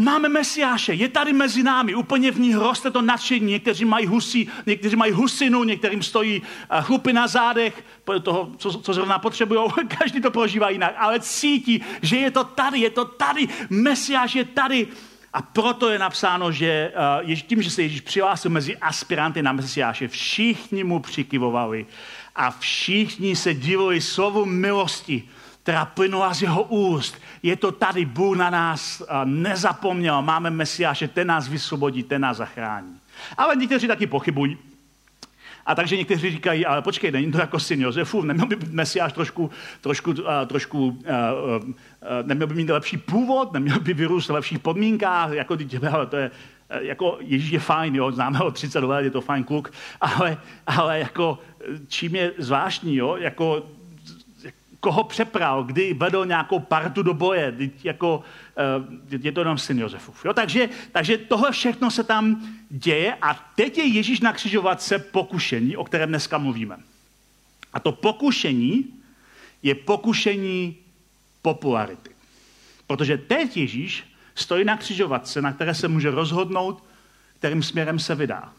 Máme 0.00 0.28
Mesiáše, 0.28 0.94
je 0.94 1.08
tady 1.08 1.32
mezi 1.32 1.62
námi, 1.62 1.94
úplně 1.94 2.30
v 2.30 2.40
ní 2.40 2.54
roste 2.54 2.90
to 2.90 3.02
nadšení. 3.02 3.46
Někteří 3.46 3.84
mají 3.84 4.06
husy, 4.06 4.46
někteří 4.66 4.96
mají 4.96 5.12
husinu, 5.12 5.64
některým 5.64 6.02
stojí 6.02 6.40
uh, 6.40 6.80
chlupy 6.80 7.12
na 7.12 7.26
zádech, 7.26 7.84
toho, 8.22 8.50
co, 8.56 8.72
co 8.72 8.94
zrovna 8.94 9.18
potřebují, 9.18 9.60
každý 9.98 10.20
to 10.20 10.30
prožívá 10.30 10.70
jinak, 10.70 10.94
ale 10.98 11.20
cítí, 11.20 11.84
že 12.02 12.16
je 12.16 12.30
to 12.30 12.44
tady, 12.44 12.78
je 12.78 12.90
to 12.90 13.04
tady, 13.04 13.48
Mesiáš 13.70 14.34
je 14.34 14.44
tady. 14.44 14.86
A 15.32 15.42
proto 15.42 15.90
je 15.90 15.98
napsáno, 15.98 16.52
že 16.52 16.92
uh, 17.24 17.34
tím, 17.34 17.62
že 17.62 17.70
se 17.70 17.82
Ježíš 17.82 18.00
přihlásil 18.00 18.50
mezi 18.50 18.76
aspiranty 18.76 19.42
na 19.42 19.52
Mesiáše, 19.52 20.08
všichni 20.08 20.84
mu 20.84 21.00
přikyvovali 21.00 21.86
a 22.36 22.50
všichni 22.50 23.36
se 23.36 23.54
divili 23.54 24.00
slovu 24.00 24.44
milosti, 24.44 25.28
která 25.68 25.84
plynula 25.84 26.34
z 26.34 26.42
jeho 26.42 26.62
úst. 26.62 27.16
Je 27.42 27.56
to 27.56 27.72
tady, 27.72 28.04
Bůh 28.04 28.36
na 28.36 28.50
nás 28.50 29.00
uh, 29.00 29.06
nezapomněl, 29.24 30.22
máme 30.22 30.50
Mesiáše, 30.50 31.08
ten 31.08 31.26
nás 31.26 31.48
vysvobodí, 31.48 32.02
ten 32.02 32.22
nás 32.22 32.36
zachrání. 32.36 32.96
Ale 33.36 33.56
někteří 33.56 33.86
taky 33.86 34.06
pochybují. 34.06 34.58
A 35.66 35.74
takže 35.74 35.96
někteří 35.96 36.30
říkají, 36.30 36.66
ale 36.66 36.82
počkej, 36.82 37.10
není 37.10 37.32
to 37.32 37.38
jako 37.38 37.60
syn 37.60 37.82
Josefu, 37.82 38.22
neměl 38.22 38.46
by 38.46 38.56
Mesiáš 38.70 39.12
trošku, 39.12 39.50
trošku, 39.80 40.10
uh, 40.10 40.16
trošku 40.46 40.86
uh, 40.86 40.94
uh, 40.94 41.74
neměl 42.22 42.46
by 42.46 42.54
mít 42.54 42.70
lepší 42.70 42.96
původ, 42.96 43.52
neměl 43.52 43.80
by 43.80 43.94
vyrůst 43.94 44.28
v 44.28 44.32
lepších 44.32 44.58
podmínkách, 44.58 45.32
jako, 45.32 45.56
ale 45.92 46.06
to 46.06 46.16
je, 46.16 46.30
jako 46.80 47.18
Ježíš 47.20 47.50
je 47.50 47.60
fajn, 47.60 47.96
jo, 47.96 48.12
známe 48.12 48.38
ho 48.38 48.50
30 48.50 48.84
let, 48.84 49.04
je 49.04 49.10
to 49.10 49.20
fajn 49.20 49.44
kluk, 49.44 49.72
ale, 50.00 50.36
ale 50.66 50.98
jako 50.98 51.38
čím 51.88 52.14
je 52.14 52.32
zvláštní, 52.38 52.96
jo, 52.96 53.16
jako 53.16 53.77
koho 54.80 55.04
přepral, 55.04 55.64
kdy 55.64 55.94
vedl 55.94 56.26
nějakou 56.26 56.58
partu 56.58 57.02
do 57.02 57.14
boje, 57.14 57.54
jako, 57.84 58.22
uh, 59.08 59.22
je 59.24 59.32
to 59.32 59.40
jenom 59.40 59.58
syn 59.58 59.78
Josefův. 59.78 60.24
Jo? 60.24 60.32
Takže, 60.32 60.68
takže 60.92 61.18
tohle 61.18 61.52
všechno 61.52 61.90
se 61.90 62.04
tam 62.04 62.48
děje 62.70 63.14
a 63.22 63.34
teď 63.54 63.78
je 63.78 63.84
Ježíš 63.84 64.20
na 64.20 64.32
křižovatce 64.32 64.98
pokušení, 64.98 65.76
o 65.76 65.84
kterém 65.84 66.08
dneska 66.08 66.38
mluvíme. 66.38 66.76
A 67.72 67.80
to 67.80 67.92
pokušení 67.92 68.84
je 69.62 69.74
pokušení 69.74 70.76
popularity. 71.42 72.10
Protože 72.86 73.18
teď 73.18 73.56
Ježíš 73.56 74.04
stojí 74.34 74.64
na 74.64 74.76
křižovatce, 74.76 75.42
na 75.42 75.52
které 75.52 75.74
se 75.74 75.88
může 75.88 76.10
rozhodnout, 76.10 76.82
kterým 77.38 77.62
směrem 77.62 77.98
se 77.98 78.14
vydá. 78.14 78.52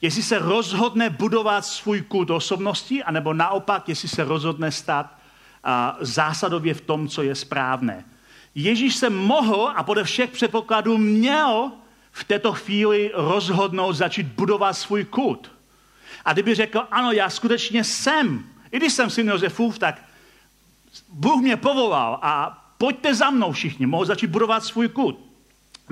Jestli 0.00 0.22
se 0.22 0.38
rozhodne 0.38 1.10
budovat 1.10 1.64
svůj 1.64 2.00
kult 2.00 2.30
osobnosti, 2.30 3.02
anebo 3.02 3.34
naopak, 3.34 3.88
jestli 3.88 4.08
se 4.08 4.24
rozhodne 4.24 4.72
stát 4.72 5.21
zásadově 6.00 6.74
v 6.74 6.80
tom, 6.80 7.08
co 7.08 7.22
je 7.22 7.34
správné. 7.34 8.04
Ježíš 8.54 8.96
se 8.96 9.10
mohl 9.10 9.72
a 9.76 9.82
podle 9.82 10.04
všech 10.04 10.30
předpokladů 10.30 10.98
měl 10.98 11.72
v 12.12 12.24
této 12.24 12.52
chvíli 12.52 13.10
rozhodnout 13.14 13.92
začít 13.92 14.26
budovat 14.26 14.72
svůj 14.72 15.04
kult. 15.04 15.50
A 16.24 16.32
kdyby 16.32 16.54
řekl, 16.54 16.82
ano, 16.90 17.12
já 17.12 17.30
skutečně 17.30 17.84
jsem, 17.84 18.44
i 18.72 18.76
když 18.76 18.92
jsem 18.92 19.10
syn 19.10 19.28
Josefův, 19.28 19.78
tak 19.78 20.02
Bůh 21.08 21.42
mě 21.42 21.56
povolal 21.56 22.18
a 22.22 22.58
pojďte 22.78 23.14
za 23.14 23.30
mnou 23.30 23.52
všichni, 23.52 23.86
mohl 23.86 24.04
začít 24.04 24.26
budovat 24.26 24.64
svůj 24.64 24.88
kult. 24.88 25.31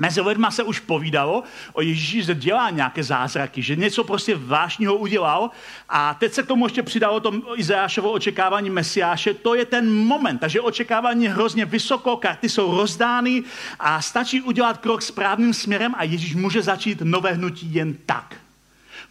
Mezi 0.01 0.21
lidma 0.21 0.51
se 0.51 0.63
už 0.63 0.79
povídalo 0.79 1.43
o 1.73 1.81
Ježíši, 1.81 2.23
že 2.23 2.35
dělá 2.35 2.69
nějaké 2.69 3.03
zázraky, 3.03 3.61
že 3.61 3.75
něco 3.75 4.03
prostě 4.03 4.35
vážního 4.35 4.95
udělal 4.95 5.49
a 5.89 6.13
teď 6.13 6.33
se 6.33 6.43
k 6.43 6.47
tomu 6.47 6.65
ještě 6.65 6.83
přidalo 6.83 7.19
to 7.19 7.41
Izajášovo 7.55 8.11
očekávání 8.11 8.69
Mesiáše, 8.69 9.33
to 9.33 9.55
je 9.55 9.65
ten 9.65 9.93
moment, 9.93 10.37
takže 10.37 10.61
očekávání 10.61 11.23
je 11.23 11.29
hrozně 11.29 11.65
vysoko, 11.65 12.17
karty 12.17 12.49
jsou 12.49 12.77
rozdány 12.77 13.43
a 13.79 14.01
stačí 14.01 14.41
udělat 14.41 14.77
krok 14.77 15.01
správným 15.01 15.53
směrem 15.53 15.93
a 15.97 16.03
Ježíš 16.03 16.35
může 16.35 16.61
začít 16.61 17.01
nové 17.01 17.33
hnutí 17.33 17.73
jen 17.73 17.93
tak. 18.05 18.35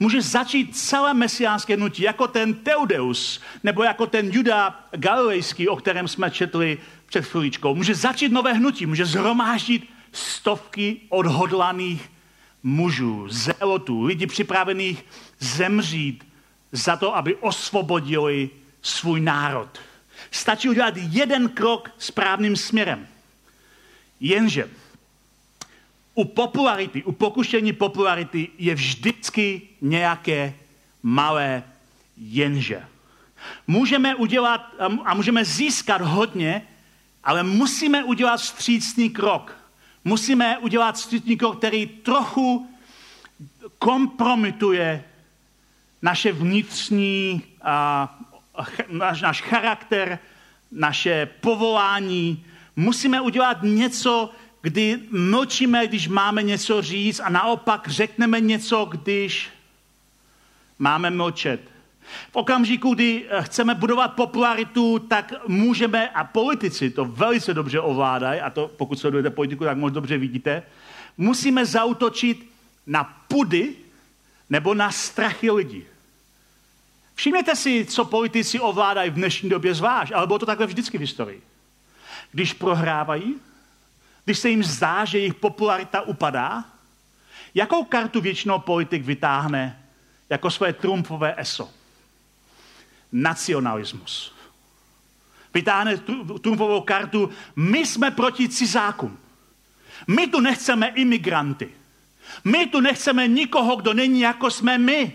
Může 0.00 0.22
začít 0.22 0.76
celé 0.76 1.14
mesiánské 1.14 1.76
hnutí, 1.76 2.02
jako 2.02 2.26
ten 2.26 2.54
Teudeus, 2.54 3.40
nebo 3.62 3.82
jako 3.82 4.06
ten 4.06 4.30
Juda 4.32 4.80
Galilejský, 4.90 5.68
o 5.68 5.76
kterém 5.76 6.08
jsme 6.08 6.30
četli 6.30 6.78
před 7.06 7.24
chvíličkou. 7.24 7.74
Může 7.74 7.94
začít 7.94 8.32
nové 8.32 8.52
hnutí, 8.52 8.86
může 8.86 9.06
zhromáždit 9.06 9.99
stovky 10.12 11.00
odhodlaných 11.08 12.10
mužů, 12.62 13.28
zelotů, 13.28 14.02
lidí 14.04 14.26
připravených 14.26 15.04
zemřít 15.38 16.26
za 16.72 16.96
to, 16.96 17.16
aby 17.16 17.36
osvobodili 17.36 18.50
svůj 18.82 19.20
národ. 19.20 19.78
Stačí 20.30 20.68
udělat 20.68 20.94
jeden 20.96 21.48
krok 21.48 21.90
správným 21.98 22.56
směrem. 22.56 23.08
Jenže 24.20 24.70
u 26.14 26.24
popularity, 26.24 27.02
u 27.04 27.12
pokušení 27.12 27.72
popularity 27.72 28.48
je 28.58 28.74
vždycky 28.74 29.62
nějaké 29.80 30.54
malé 31.02 31.62
jenže. 32.16 32.84
Můžeme 33.66 34.14
udělat 34.14 34.74
a 35.04 35.14
můžeme 35.14 35.44
získat 35.44 36.00
hodně, 36.00 36.62
ale 37.24 37.42
musíme 37.42 38.04
udělat 38.04 38.36
vstřícný 38.40 39.10
krok 39.10 39.59
musíme 40.04 40.58
udělat 40.58 40.98
střetníko, 40.98 41.52
který 41.52 41.86
trochu 41.86 42.68
kompromituje 43.78 45.04
naše 46.02 46.32
vnitřní, 46.32 47.42
a, 47.62 48.18
naš, 48.88 49.20
náš 49.20 49.42
charakter, 49.42 50.18
naše 50.72 51.26
povolání. 51.40 52.44
Musíme 52.76 53.20
udělat 53.20 53.58
něco, 53.62 54.30
kdy 54.62 54.98
mlčíme, 55.10 55.86
když 55.86 56.08
máme 56.08 56.42
něco 56.42 56.82
říct 56.82 57.20
a 57.20 57.28
naopak 57.28 57.88
řekneme 57.88 58.40
něco, 58.40 58.84
když 58.84 59.48
máme 60.78 61.10
mlčet. 61.10 61.60
V 62.32 62.36
okamžiku, 62.36 62.94
kdy 62.94 63.24
eh, 63.28 63.42
chceme 63.42 63.74
budovat 63.74 64.08
popularitu, 64.08 64.98
tak 64.98 65.32
můžeme, 65.46 66.08
a 66.08 66.24
politici 66.24 66.90
to 66.90 67.04
velice 67.04 67.54
dobře 67.54 67.80
ovládají, 67.80 68.40
a 68.40 68.50
to 68.50 68.68
pokud 68.76 68.98
sledujete 68.98 69.30
politiku, 69.30 69.64
tak 69.64 69.76
moc 69.76 69.94
dobře 69.94 70.18
vidíte, 70.18 70.62
musíme 71.16 71.66
zautočit 71.66 72.50
na 72.86 73.04
pudy 73.28 73.74
nebo 74.50 74.74
na 74.74 74.90
strachy 74.90 75.50
lidí. 75.50 75.84
Všimněte 77.14 77.56
si, 77.56 77.84
co 77.84 78.04
politici 78.04 78.60
ovládají 78.60 79.10
v 79.10 79.14
dnešní 79.14 79.48
době 79.48 79.74
zvlášť, 79.74 80.12
ale 80.12 80.26
bylo 80.26 80.38
to 80.38 80.46
takhle 80.46 80.66
vždycky 80.66 80.98
v 80.98 81.00
historii. 81.00 81.42
Když 82.32 82.52
prohrávají, 82.52 83.34
když 84.24 84.38
se 84.38 84.48
jim 84.48 84.64
zdá, 84.64 85.04
že 85.04 85.18
jejich 85.18 85.34
popularita 85.34 86.00
upadá, 86.00 86.64
jakou 87.54 87.84
kartu 87.84 88.20
většinou 88.20 88.58
politik 88.58 89.04
vytáhne 89.04 89.82
jako 90.30 90.50
své 90.50 90.72
trumpové 90.72 91.34
eso? 91.36 91.70
Nacionalismus. 93.12 94.34
Vytáhne 95.54 95.96
trumfovou 96.40 96.80
kartu, 96.80 97.30
my 97.56 97.86
jsme 97.86 98.10
proti 98.10 98.48
cizákům. 98.48 99.18
My 100.06 100.26
tu 100.26 100.40
nechceme 100.40 100.88
imigranty. 100.88 101.68
My 102.44 102.66
tu 102.66 102.80
nechceme 102.80 103.28
nikoho, 103.28 103.76
kdo 103.76 103.94
není 103.94 104.20
jako 104.20 104.50
jsme 104.50 104.78
my. 104.78 105.12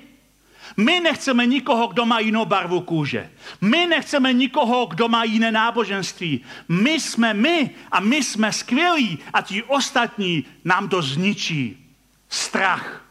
My 0.78 1.00
nechceme 1.00 1.46
nikoho, 1.46 1.88
kdo 1.88 2.06
má 2.06 2.20
jinou 2.20 2.46
barvu 2.46 2.82
kůže. 2.82 3.32
My 3.62 3.88
nechceme 3.88 4.34
nikoho, 4.34 4.86
kdo 4.86 5.08
má 5.08 5.24
jiné 5.24 5.52
náboženství. 5.52 6.46
My 6.70 6.92
jsme 6.92 7.34
my 7.34 7.70
a 7.92 8.00
my 8.00 8.24
jsme 8.24 8.52
skvělí 8.52 9.20
a 9.34 9.42
ti 9.42 9.64
ostatní 9.64 10.46
nám 10.66 10.90
to 10.90 11.02
zničí. 11.02 11.78
Strach. 12.30 13.06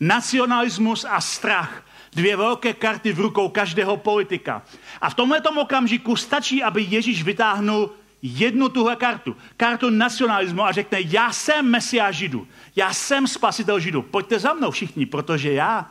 Nacionalismus 0.00 1.06
a 1.08 1.20
strach. 1.20 1.84
Dvě 2.12 2.36
velké 2.36 2.72
karty 2.72 3.12
v 3.12 3.20
rukou 3.20 3.48
každého 3.48 3.96
politika. 3.96 4.62
A 5.00 5.10
v 5.10 5.14
tomhle 5.14 5.40
okamžiku 5.40 6.16
stačí, 6.16 6.62
aby 6.62 6.82
Ježíš 6.82 7.22
vytáhnul 7.22 7.90
jednu 8.22 8.68
tuhle 8.68 8.96
kartu. 8.96 9.36
Kartu 9.56 9.90
nacionalismu 9.90 10.64
a 10.64 10.72
řekne, 10.72 10.98
já 11.00 11.32
jsem 11.32 11.70
mesiáš 11.70 12.16
Židu. 12.16 12.48
Já 12.76 12.94
jsem 12.94 13.26
spasitel 13.26 13.80
Židu. 13.80 14.02
Pojďte 14.02 14.38
za 14.38 14.52
mnou 14.52 14.70
všichni, 14.70 15.06
protože 15.06 15.52
já 15.52 15.90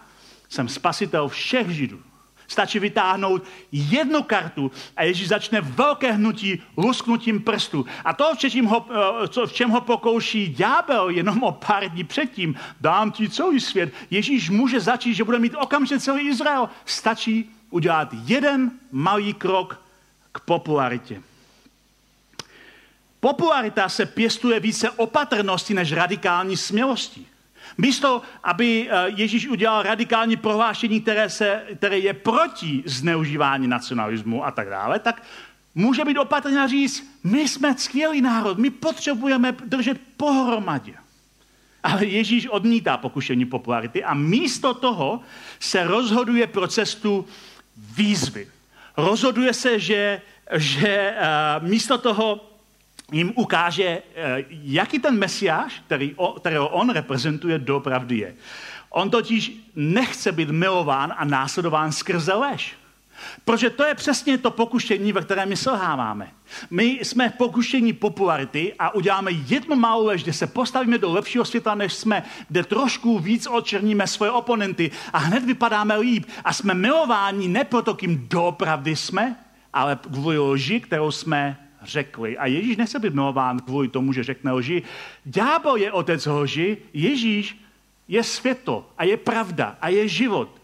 jsem 0.50 0.68
spasitel 0.68 1.28
všech 1.28 1.70
Židů. 1.70 2.02
Stačí 2.52 2.80
vytáhnout 2.80 3.44
jednu 3.72 4.24
kartu 4.24 4.72
a 4.98 5.04
Ježíš 5.04 5.28
začne 5.28 5.62
velké 5.62 6.12
hnutí 6.12 6.62
lusknutím 6.78 7.40
prstu. 7.40 7.86
A 8.06 8.14
to, 8.14 8.36
v 8.36 8.38
čem 8.38 8.66
ho, 8.66 8.86
eh, 9.24 9.46
v 9.48 9.54
čem 9.54 9.70
ho 9.70 9.82
pokouší 9.82 10.54
ďábel 10.54 11.10
jenom 11.10 11.44
o 11.44 11.52
pár 11.52 11.90
dní 11.90 12.04
předtím, 12.04 12.56
dám 12.82 13.12
ti 13.12 13.30
celý 13.30 13.60
svět. 13.60 13.94
Ježíš 14.12 14.50
může 14.50 14.80
začít, 14.80 15.14
že 15.14 15.24
bude 15.24 15.40
mít 15.40 15.56
okamžitě 15.56 16.00
celý 16.00 16.28
Izrael. 16.28 16.70
Stačí 16.86 17.50
udělat 17.70 18.10
jeden 18.28 18.72
malý 18.92 19.34
krok 19.34 19.80
k 20.32 20.40
popularitě. 20.40 21.22
Popularita 23.20 23.90
se 23.90 24.06
pěstuje 24.06 24.60
více 24.60 24.92
opatrnosti 24.92 25.74
než 25.74 25.92
radikální 25.92 26.58
smělosti. 26.58 27.31
Místo, 27.78 28.22
aby 28.44 28.90
eh, 28.90 29.06
Ježíš 29.16 29.48
udělal 29.48 29.84
radikální 29.84 30.36
prohlášení, 30.36 31.02
které, 31.02 31.30
se, 31.30 31.64
které 31.78 32.00
je 32.00 32.14
proti 32.14 32.84
zneužívání 32.86 33.68
nacionalismu 33.68 34.46
a 34.46 34.52
tak 34.52 34.70
dále, 34.70 35.00
tak 35.00 35.24
může 35.76 36.06
být 36.06 36.18
opatrný 36.18 36.58
a 36.58 36.68
říct, 36.68 37.20
my 37.24 37.48
jsme 37.48 37.78
skvělý 37.78 38.22
národ, 38.22 38.58
my 38.58 38.70
potřebujeme 38.70 39.52
držet 39.52 40.02
pohromadě. 40.18 40.94
Ale 41.84 42.06
Ježíš 42.06 42.48
odmítá 42.48 42.98
pokušení 42.98 43.46
popularity 43.46 44.04
a 44.04 44.14
místo 44.14 44.74
toho 44.74 45.22
se 45.60 45.84
rozhoduje 45.84 46.48
pro 46.48 46.68
cestu 46.68 47.26
výzvy. 47.96 48.48
Rozhoduje 48.98 49.54
se, 49.54 49.80
že, 49.80 50.22
že 50.58 51.16
uh, 51.62 51.68
místo 51.68 51.98
toho 51.98 52.51
jim 53.12 53.34
ukáže, 53.36 54.02
eh, 54.16 54.46
jaký 54.50 55.00
ten 55.00 55.20
mesiáš, 55.20 55.82
který, 55.86 56.16
kterého 56.40 56.68
on 56.68 56.90
reprezentuje, 56.90 57.60
doopravdy 57.60 58.18
je. 58.18 58.36
On 58.90 59.10
totiž 59.10 59.52
nechce 59.76 60.32
být 60.32 60.50
milován 60.50 61.14
a 61.18 61.26
následován 61.26 61.92
skrze 61.92 62.34
lež. 62.34 62.76
Protože 63.46 63.70
to 63.70 63.84
je 63.84 63.96
přesně 63.96 64.38
to 64.38 64.52
pokušení, 64.52 65.14
ve 65.14 65.22
kterém 65.22 65.50
my 65.50 65.58
selháváme. 65.58 66.32
My 66.70 66.86
jsme 66.86 67.30
v 67.30 67.34
pokušení 67.34 67.94
popularity 67.94 68.74
a 68.80 68.96
uděláme 68.96 69.32
jednu 69.32 69.76
malou 69.76 70.06
lež, 70.06 70.24
kde 70.24 70.34
se 70.34 70.48
postavíme 70.48 70.98
do 70.98 71.14
lepšího 71.14 71.46
světa, 71.46 71.76
než 71.76 71.94
jsme, 71.94 72.24
kde 72.48 72.64
trošku 72.64 73.20
víc 73.20 73.48
očerníme 73.48 74.08
svoje 74.08 74.32
oponenty 74.32 74.92
a 75.14 75.18
hned 75.18 75.46
vypadáme 75.46 75.98
líp. 75.98 76.26
A 76.44 76.54
jsme 76.54 76.74
milováni 76.74 77.48
ne 77.48 77.64
proto, 77.64 77.94
kým 77.94 78.28
doopravdy 78.28 78.96
jsme, 78.96 79.36
ale 79.74 80.00
kvůli 80.12 80.40
lži, 80.40 80.80
kterou 80.80 81.12
jsme 81.12 81.58
řekli. 81.84 82.38
A 82.38 82.46
Ježíš 82.46 82.78
nechce 82.78 83.00
být 83.00 83.14
milován 83.14 83.60
kvůli 83.60 83.88
tomu, 83.88 84.14
že 84.14 84.24
řekne 84.24 84.52
lži. 84.52 84.84
Ďábel 85.26 85.76
je 85.76 85.92
otec 85.92 86.26
lži, 86.26 86.78
Ježíš 86.94 87.58
je 88.08 88.24
světlo 88.24 88.90
a 88.98 89.04
je 89.04 89.18
pravda 89.18 89.78
a 89.82 89.88
je 89.90 90.08
život. 90.08 90.62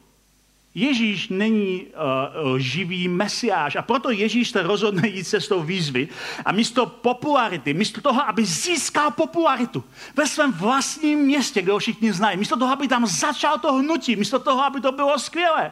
Ježíš 0.76 1.30
není 1.30 1.86
uh, 1.86 2.58
živý 2.58 3.08
mesiáš 3.08 3.76
a 3.76 3.82
proto 3.82 4.12
Ježíš 4.12 4.50
se 4.50 4.62
rozhodne 4.62 5.08
jít 5.08 5.24
cestou 5.24 5.64
výzvy 5.64 6.08
a 6.46 6.52
místo 6.52 6.86
popularity, 6.86 7.74
místo 7.74 8.02
toho, 8.02 8.30
aby 8.30 8.46
získal 8.46 9.12
popularitu 9.12 9.84
ve 10.16 10.28
svém 10.28 10.52
vlastním 10.52 11.20
městě, 11.20 11.62
kde 11.62 11.72
ho 11.72 11.80
všichni 11.80 12.14
znají, 12.14 12.38
místo 12.38 12.58
toho, 12.58 12.74
aby 12.74 12.88
tam 12.88 13.08
začal 13.08 13.58
to 13.60 13.74
hnutí, 13.74 14.16
místo 14.16 14.40
toho, 14.40 14.64
aby 14.64 14.82
to 14.82 14.92
bylo 14.92 15.20
skvělé, 15.20 15.72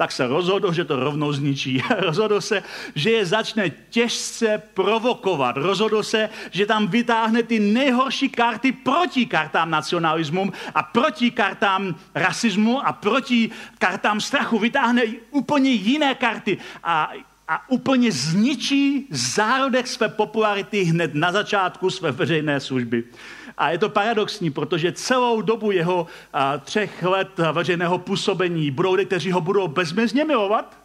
tak 0.00 0.12
se 0.12 0.26
rozhodl, 0.26 0.72
že 0.72 0.84
to 0.84 0.96
rovnou 0.96 1.32
zničí. 1.32 1.82
rozhodl 1.98 2.40
se, 2.40 2.62
že 2.94 3.10
je 3.10 3.26
začne 3.26 3.70
těžce 3.70 4.62
provokovat. 4.74 5.56
Rozhodl 5.56 6.02
se, 6.02 6.28
že 6.50 6.66
tam 6.66 6.88
vytáhne 6.88 7.42
ty 7.42 7.60
nejhorší 7.60 8.28
karty 8.28 8.72
proti 8.72 9.26
kartám 9.26 9.70
nacionalismu 9.70 10.52
a 10.74 10.82
proti 10.82 11.30
kartám 11.30 11.94
rasismu 12.14 12.80
a 12.86 12.92
proti 12.92 13.50
kartám 13.78 14.20
strachu. 14.20 14.58
Vytáhne 14.58 15.02
úplně 15.30 15.70
jiné 15.70 16.14
karty 16.14 16.58
a 16.84 17.12
a 17.50 17.70
úplně 17.70 18.12
zničí 18.12 19.06
zárodek 19.10 19.86
své 19.86 20.08
popularity 20.08 20.82
hned 20.82 21.14
na 21.14 21.32
začátku 21.32 21.90
své 21.90 22.12
veřejné 22.12 22.60
služby. 22.60 23.04
A 23.60 23.70
je 23.70 23.78
to 23.78 23.88
paradoxní, 23.88 24.50
protože 24.50 24.92
celou 24.92 25.42
dobu 25.42 25.70
jeho 25.70 26.06
a, 26.32 26.58
třech 26.58 27.02
let 27.02 27.28
veřejného 27.52 27.98
působení 27.98 28.70
budou 28.70 28.94
lidi, 28.94 29.06
kteří 29.06 29.32
ho 29.32 29.40
budou 29.40 29.68
bezmezně 29.68 30.24
milovat, 30.24 30.78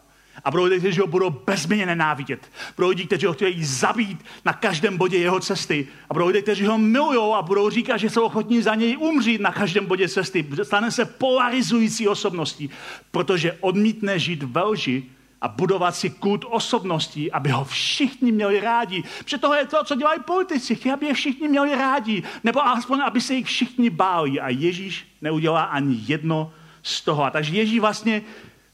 a 0.43 0.51
budou 0.51 0.63
lidi, 0.63 0.79
kteří 0.79 0.99
ho 0.99 1.07
budou 1.07 1.29
bezměně 1.29 1.85
nenávidět. 1.85 2.51
Budou 2.75 2.89
lidi, 2.89 3.05
kteří 3.05 3.25
ho 3.25 3.33
chtějí 3.33 3.65
zabít 3.65 4.25
na 4.45 4.53
každém 4.53 4.97
bodě 4.97 5.17
jeho 5.17 5.39
cesty. 5.39 5.88
A 6.09 6.13
budou 6.13 6.27
lidi, 6.27 6.41
kteří 6.41 6.65
ho 6.65 6.77
milují 6.77 7.33
a 7.33 7.41
budou 7.41 7.69
říkat, 7.69 7.97
že 7.97 8.09
jsou 8.09 8.23
ochotní 8.23 8.61
za 8.61 8.75
něj 8.75 8.97
umřít 8.97 9.41
na 9.41 9.51
každém 9.51 9.85
bodě 9.85 10.09
cesty. 10.09 10.45
Stane 10.63 10.91
se 10.91 11.05
polarizující 11.05 12.07
osobností, 12.07 12.69
protože 13.11 13.57
odmítne 13.59 14.19
žít 14.19 14.43
ve 14.43 14.63
lži 14.63 15.03
a 15.45 15.47
budovat 15.47 15.95
si 15.95 16.10
kult 16.10 16.45
osobností, 16.49 17.31
aby 17.31 17.49
ho 17.49 17.65
všichni 17.65 18.31
měli 18.31 18.60
rádi. 18.60 19.03
Protože 19.23 19.38
tohle 19.38 19.58
je 19.58 19.65
to, 19.65 19.84
co 19.84 19.95
dělají 19.95 20.19
politici. 20.25 20.75
Chtějí, 20.75 20.93
aby 20.93 21.05
je 21.05 21.13
všichni 21.13 21.47
měli 21.47 21.75
rádi. 21.75 22.23
Nebo 22.43 22.65
aspoň, 22.65 23.01
aby 23.05 23.21
se 23.21 23.34
jich 23.34 23.45
všichni 23.45 23.89
báli. 23.89 24.39
A 24.39 24.49
Ježíš 24.49 25.08
neudělá 25.21 25.63
ani 25.63 26.01
jedno 26.08 26.51
z 26.84 27.01
toho. 27.01 27.23
A 27.23 27.29
takže 27.29 27.53
Ježíš 27.53 27.79
vlastně 27.79 28.21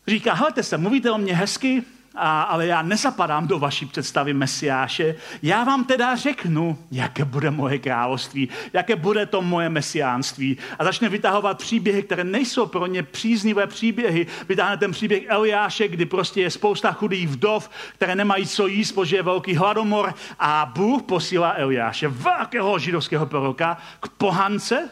říká, 0.08 0.34
hleďte 0.34 0.64
se, 0.64 0.78
mluvíte 0.78 1.12
o 1.12 1.18
mě 1.18 1.36
hezky, 1.36 1.84
a, 2.16 2.42
ale 2.42 2.68
já 2.68 2.82
nezapadám 2.82 3.48
do 3.48 3.60
vaší 3.60 3.86
představy 3.86 4.34
Mesiáše. 4.34 5.16
Já 5.42 5.64
vám 5.64 5.84
teda 5.84 6.16
řeknu, 6.16 6.78
jaké 6.92 7.26
bude 7.26 7.52
moje 7.52 7.80
království, 7.80 8.50
jaké 8.74 8.96
bude 8.96 9.26
to 9.26 9.42
moje 9.42 9.70
mesiánství. 9.70 10.58
A 10.80 10.84
začne 10.84 11.10
vytahovat 11.10 11.58
příběhy, 11.58 12.04
které 12.04 12.24
nejsou 12.24 12.66
pro 12.66 12.86
ně 12.86 13.04
příznivé 13.04 13.68
příběhy. 13.68 14.28
Vytáhne 14.50 14.78
ten 14.78 14.92
příběh 14.92 15.24
Eliáše, 15.28 15.88
kdy 15.88 16.06
prostě 16.06 16.42
je 16.42 16.52
spousta 16.52 16.92
chudých 16.92 17.28
vdov, 17.28 17.70
které 17.96 18.16
nemají 18.16 18.48
co 18.48 18.68
jíst, 18.68 18.92
protože 18.92 19.16
je 19.16 19.24
velký 19.24 19.56
hladomor 19.56 20.14
a 20.40 20.72
Bůh 20.76 21.04
posílá 21.04 21.54
Eliáše, 21.58 22.08
velkého 22.08 22.80
židovského 22.80 23.26
proroka, 23.26 23.78
k 24.00 24.10
pohance, 24.10 24.90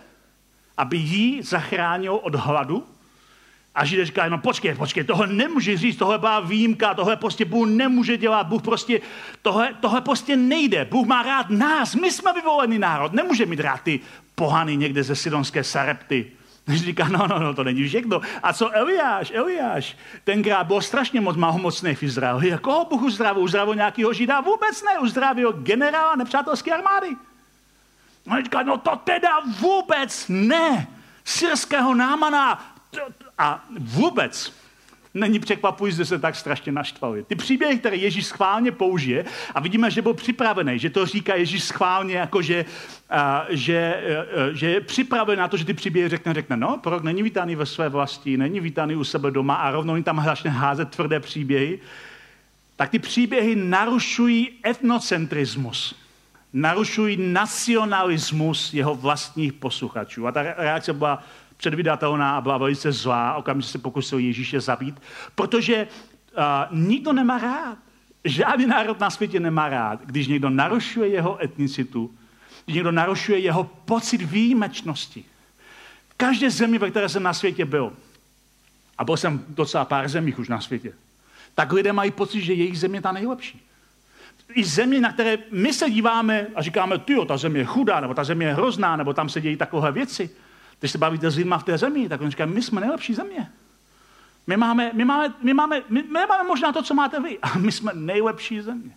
aby 0.78 0.98
jí 0.98 1.42
zachránil 1.42 2.16
od 2.16 2.36
hladu 2.36 2.84
a 3.76 3.86
Židé 3.86 4.06
říkají, 4.06 4.32
no 4.32 4.38
počkej, 4.38 4.76
počkej, 4.76 5.04
tohle 5.04 5.28
nemůže 5.28 5.78
říct, 5.78 5.98
tohle 5.98 6.18
byla 6.18 6.40
výjimka, 6.40 6.94
tohle 6.94 7.16
prostě 7.16 7.46
Bůh 7.46 7.68
nemůže 7.68 8.18
dělat, 8.18 8.48
Bůh 8.48 8.62
prostě, 8.62 9.02
tohle, 9.42 9.74
tohle 9.80 10.02
prostě 10.02 10.36
nejde. 10.36 10.86
Bůh 10.86 11.08
má 11.08 11.24
rád 11.24 11.50
nás, 11.50 11.96
my 11.96 12.12
jsme 12.12 12.34
vyvolený 12.34 12.80
národ, 12.80 13.14
nemůže 13.14 13.46
mít 13.46 13.60
rád 13.60 13.82
ty 13.82 14.00
pohany 14.36 14.78
někde 14.78 15.04
ze 15.04 15.16
sidonské 15.16 15.64
Sarepty. 15.64 16.32
Říká, 16.68 17.08
no, 17.08 17.28
no, 17.28 17.40
no, 17.40 17.54
to 17.54 17.64
není 17.64 17.88
všechno. 17.88 18.22
A 18.44 18.54
co 18.54 18.70
Eliáš, 18.70 19.32
Eliáš, 19.36 19.98
tenkrát 20.24 20.68
byl 20.68 20.82
strašně 20.82 21.22
moc 21.22 21.36
malomocný 21.36 21.96
v 21.96 22.04
Izraeli. 22.04 22.58
Koho 22.62 22.86
Bůh 22.86 23.02
uzdravil? 23.02 23.44
Uzdravil 23.44 23.76
nějakého 23.76 24.14
žida? 24.14 24.42
Vůbec 24.42 24.84
ne, 24.84 25.00
uzdravil 25.00 25.52
generála 25.52 26.16
nepřátelské 26.16 26.72
armády. 26.72 27.16
On 28.32 28.44
říká, 28.44 28.64
no 28.64 28.78
to 28.78 28.96
teda 28.96 29.30
vůbec 29.60 30.26
ne. 30.30 30.88
Syrského 31.26 31.96
námana, 31.96 32.74
a 33.40 33.66
vůbec 33.80 34.54
není 35.14 35.40
překvapující, 35.40 35.98
že 35.98 36.06
se 36.06 36.20
tak 36.20 36.36
strašně 36.36 36.72
naštvali. 36.72 37.24
Ty 37.24 37.36
příběhy, 37.36 37.78
které 37.78 37.96
Ježíš 37.96 38.26
schválně 38.26 38.72
použije, 38.72 39.26
a 39.56 39.60
vidíme, 39.60 39.92
že 39.92 40.02
byl 40.02 40.14
připravený, 40.14 40.80
že 40.80 40.90
to 40.90 41.06
říká 41.06 41.36
Ježíš 41.36 41.64
schválně, 41.64 42.16
jako 42.16 42.42
že, 42.42 42.66
a, 43.10 43.46
že, 43.50 43.96
a, 43.96 44.54
že 44.54 44.70
je 44.70 44.82
připraven 44.82 45.40
na 45.40 45.48
to, 45.48 45.58
že 45.58 45.66
ty 45.66 45.74
příběhy 45.74 46.10
řekne, 46.10 46.34
řekne, 46.34 46.58
no, 46.58 46.78
prorok 46.84 47.04
není 47.04 47.24
vítaný 47.24 47.56
ve 47.56 47.66
své 47.66 47.90
vlasti, 47.90 48.38
není 48.38 48.60
vítaný 48.60 48.96
u 48.96 49.04
sebe 49.04 49.32
doma 49.32 49.56
a 49.56 49.72
rovnou 49.72 49.96
jim 49.96 50.04
tam 50.04 50.24
začne 50.26 50.52
házet 50.52 50.90
tvrdé 50.90 51.20
příběhy, 51.20 51.80
tak 52.76 52.90
ty 52.90 53.00
příběhy 53.00 53.56
narušují 53.56 54.50
etnocentrismus 54.66 55.96
narušují 56.54 57.18
nacionalismus 57.18 58.74
jeho 58.74 58.96
vlastních 58.96 59.54
posluchačů. 59.54 60.28
A 60.28 60.32
ta 60.32 60.42
reakce 60.42 60.94
byla 60.94 61.24
předvydatelná 61.60 62.38
a 62.38 62.42
byla 62.42 62.58
velice 62.58 62.92
zlá, 62.92 63.36
okamžitě 63.36 63.72
se 63.72 63.78
pokusil 63.78 64.20
Ježíše 64.20 64.62
zabít, 64.62 65.02
protože 65.36 65.88
uh, 65.88 66.78
nikdo 66.78 67.14
nemá 67.14 67.38
rád 67.38 67.78
žádný 68.24 68.66
národ 68.66 69.00
na 69.00 69.10
světě 69.10 69.40
nemá 69.40 69.70
rád, 69.70 70.06
když 70.06 70.28
někdo 70.28 70.50
narušuje 70.50 71.10
jeho 71.10 71.44
etnicitu, 71.44 72.16
když 72.66 72.76
někdo 72.76 72.92
narušuje 72.92 73.40
jeho 73.40 73.64
pocit 73.64 74.22
výjimečnosti. 74.22 75.26
V 76.10 76.14
každé 76.14 76.50
zemi, 76.50 76.78
ve 76.78 76.90
které 76.92 77.10
jsem 77.10 77.24
na 77.24 77.34
světě 77.34 77.66
byl, 77.66 77.94
a 78.98 79.04
byl 79.04 79.18
jsem 79.18 79.46
docela 79.48 79.86
pár 79.86 80.10
zemích 80.10 80.40
už 80.40 80.50
na 80.50 80.62
světě, 80.62 80.94
tak 81.56 81.72
lidé 81.72 81.94
mají 81.94 82.12
pocit, 82.12 82.42
že 82.42 82.54
jejich 82.54 82.80
země 82.80 82.98
je 82.98 83.02
ta 83.02 83.12
nejlepší. 83.12 83.66
I 84.54 84.64
země, 84.64 85.02
na 85.02 85.14
které 85.14 85.38
my 85.52 85.74
se 85.74 85.90
díváme 85.90 86.48
a 86.56 86.62
říkáme, 86.62 86.98
ty 86.98 87.16
ta 87.28 87.38
země 87.38 87.60
je 87.60 87.66
chudá, 87.66 88.00
nebo 88.00 88.14
ta 88.14 88.24
země 88.24 88.48
je 88.48 88.54
hrozná, 88.54 88.96
nebo 88.96 89.14
tam 89.14 89.30
se 89.30 89.42
dějí 89.42 89.56
takové 89.56 89.92
věci. 89.92 90.30
Když 90.80 90.92
se 90.92 90.98
bavíte 90.98 91.32
s 91.32 91.36
lidmi 91.36 91.56
v 91.58 91.64
té 91.64 91.78
zemi, 91.78 92.10
tak 92.10 92.22
oni 92.22 92.30
říkají, 92.30 92.52
my 92.52 92.62
jsme 92.62 92.82
nejlepší 92.82 93.14
země. 93.14 93.52
My 94.48 94.58
máme, 94.58 94.92
my, 94.94 95.06
máme, 95.06 95.34
my, 95.42 95.54
máme, 95.54 95.82
my, 95.90 96.04
my 96.04 96.20
máme 96.30 96.44
možná 96.44 96.72
to, 96.72 96.84
co 96.84 96.94
máte 96.94 97.20
vy, 97.20 97.40
a 97.42 97.58
my 97.58 97.72
jsme 97.72 97.92
nejlepší 97.96 98.62
země. 98.62 98.92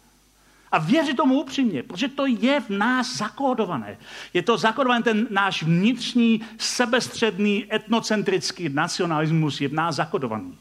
A 0.73 0.79
věřit 0.79 1.17
tomu 1.17 1.41
upřímně, 1.41 1.83
protože 1.83 2.09
to 2.09 2.27
je 2.27 2.61
v 2.61 2.71
nás 2.71 3.17
zakódované. 3.17 3.99
Je 4.35 4.43
to 4.43 4.59
zakódované, 4.59 5.03
ten 5.03 5.27
náš 5.31 5.63
vnitřní, 5.63 6.41
sebestředný, 6.59 7.75
etnocentrický 7.75 8.69
nacionalismus 8.69 9.61
je 9.61 9.69
v 9.69 9.73
nás 9.73 9.97
zakódovaný. 9.97 10.59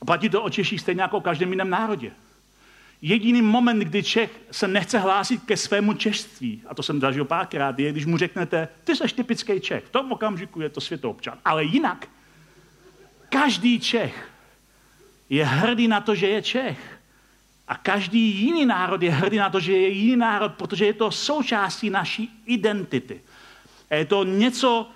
A 0.00 0.04
platí 0.04 0.28
to 0.28 0.42
o 0.42 0.50
Češích 0.50 0.80
stejně 0.80 1.02
jako 1.02 1.16
o 1.16 1.20
každém 1.20 1.50
jiném 1.50 1.70
národě. 1.70 2.12
Jediný 3.02 3.42
moment, 3.42 3.78
kdy 3.78 4.02
Čech 4.02 4.40
se 4.50 4.68
nechce 4.68 4.98
hlásit 4.98 5.42
ke 5.44 5.56
svému 5.56 5.92
češství, 5.92 6.62
a 6.66 6.74
to 6.74 6.82
jsem 6.82 7.00
zažil 7.00 7.24
párkrát, 7.24 7.78
je, 7.78 7.92
když 7.92 8.06
mu 8.06 8.16
řeknete, 8.16 8.68
ty 8.84 8.96
jsi 8.96 9.14
typický 9.14 9.60
Čech. 9.60 9.84
V 9.84 9.90
tom 9.90 10.12
okamžiku 10.12 10.60
je 10.60 10.68
to 10.68 10.80
světoobčan. 10.80 11.38
Ale 11.44 11.64
jinak, 11.64 12.08
každý 13.28 13.80
Čech 13.80 14.28
je 15.30 15.44
hrdý 15.44 15.88
na 15.88 16.00
to, 16.00 16.14
že 16.14 16.28
je 16.28 16.42
Čech. 16.42 17.00
A 17.68 17.76
každý 17.76 18.20
jiný 18.20 18.66
národ 18.66 19.02
je 19.02 19.10
hrdý 19.10 19.36
na 19.36 19.50
to, 19.50 19.60
že 19.60 19.72
je 19.72 19.88
jiný 19.88 20.16
národ, 20.16 20.54
protože 20.54 20.86
je 20.86 20.92
to 20.92 21.10
součástí 21.10 21.90
naší 21.90 22.42
identity. 22.46 23.20
A 23.90 23.94
je 23.94 24.04
to 24.04 24.24
něco, 24.24 24.90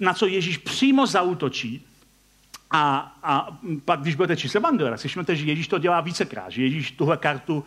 na 0.00 0.14
co 0.14 0.26
Ježíš 0.26 0.58
přímo 0.58 1.06
zautočí 1.06 1.85
a, 2.76 3.12
a 3.22 3.58
pak, 3.84 4.00
když 4.00 4.14
budete 4.14 4.36
číst 4.36 4.54
Evangelia, 4.54 4.96
všimnete, 4.96 5.36
že 5.36 5.44
Ježíš 5.44 5.68
to 5.68 5.78
dělá 5.78 6.00
vícekrát, 6.00 6.50
že 6.52 6.62
Ježíš 6.62 6.92
tuhle 6.92 7.16
kartu 7.16 7.64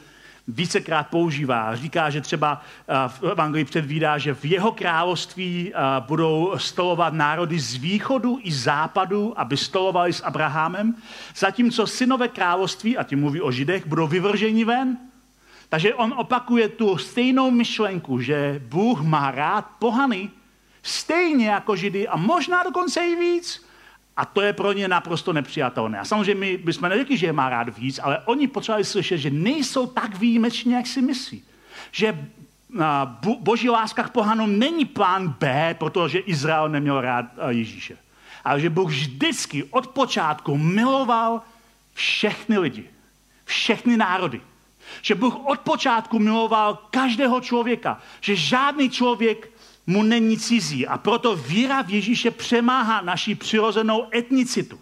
vícekrát 0.47 1.07
používá. 1.07 1.75
Říká, 1.75 2.09
že 2.09 2.21
třeba 2.21 2.61
v 3.07 3.23
Evangelii 3.23 3.65
předvídá, 3.65 4.17
že 4.17 4.33
v 4.33 4.45
jeho 4.45 4.71
království 4.71 5.73
budou 5.99 6.53
stolovat 6.57 7.13
národy 7.13 7.59
z 7.59 7.75
východu 7.75 8.39
i 8.43 8.51
západu, 8.51 9.33
aby 9.39 9.57
stolovali 9.57 10.13
s 10.13 10.21
Abrahamem, 10.23 10.95
zatímco 11.35 11.87
synové 11.87 12.27
království, 12.27 12.97
a 12.97 13.03
tím 13.03 13.19
mluví 13.19 13.41
o 13.41 13.51
židech, 13.51 13.87
budou 13.87 14.07
vyvrženi 14.07 14.65
ven. 14.65 14.97
Takže 15.69 15.93
on 15.93 16.13
opakuje 16.17 16.69
tu 16.69 16.97
stejnou 16.97 17.51
myšlenku, 17.51 18.21
že 18.21 18.61
Bůh 18.69 19.01
má 19.01 19.31
rád 19.31 19.65
pohany, 19.79 20.29
stejně 20.83 21.49
jako 21.49 21.75
židy 21.75 22.07
a 22.07 22.17
možná 22.17 22.63
dokonce 22.63 23.01
i 23.01 23.15
víc. 23.15 23.68
A 24.19 24.25
to 24.25 24.41
je 24.41 24.53
pro 24.53 24.73
ně 24.73 24.87
naprosto 24.87 25.33
nepřijatelné. 25.33 25.99
A 25.99 26.05
samozřejmě 26.05 26.39
my 26.39 26.57
bychom 26.57 26.89
neřekli, 26.89 27.17
že 27.17 27.25
je 27.25 27.33
má 27.33 27.49
rád 27.49 27.77
víc, 27.77 27.99
ale 28.03 28.19
oni 28.25 28.47
potřebovali 28.47 28.83
slyšet, 28.83 29.17
že 29.17 29.29
nejsou 29.29 29.87
tak 29.87 30.15
výjimeční, 30.17 30.71
jak 30.71 30.87
si 30.87 31.01
myslí. 31.01 31.43
Že 31.91 32.27
boží 33.39 33.69
láska 33.69 34.03
k 34.03 34.09
pohanům 34.09 34.59
není 34.59 34.85
plán 34.85 35.35
B, 35.39 35.75
protože 35.79 36.19
Izrael 36.19 36.69
neměl 36.69 37.01
rád 37.01 37.25
Ježíše. 37.49 37.97
Ale 38.43 38.59
že 38.61 38.69
Bůh 38.69 38.89
vždycky 38.89 39.63
od 39.63 39.87
počátku 39.87 40.57
miloval 40.57 41.41
všechny 41.93 42.57
lidi, 42.57 42.83
všechny 43.45 43.97
národy. 43.97 44.41
Že 45.01 45.15
Bůh 45.15 45.35
od 45.45 45.59
počátku 45.59 46.19
miloval 46.19 46.79
každého 46.91 47.41
člověka. 47.41 48.01
Že 48.21 48.35
žádný 48.35 48.89
člověk 48.89 49.51
mu 49.89 50.03
není 50.03 50.37
cizí 50.37 50.87
a 50.87 50.97
proto 50.97 51.35
víra 51.35 51.81
v 51.81 51.89
Ježíše 51.89 52.31
přemáhá 52.31 53.01
naši 53.01 53.35
přirozenou 53.35 54.07
etnicitu. 54.15 54.79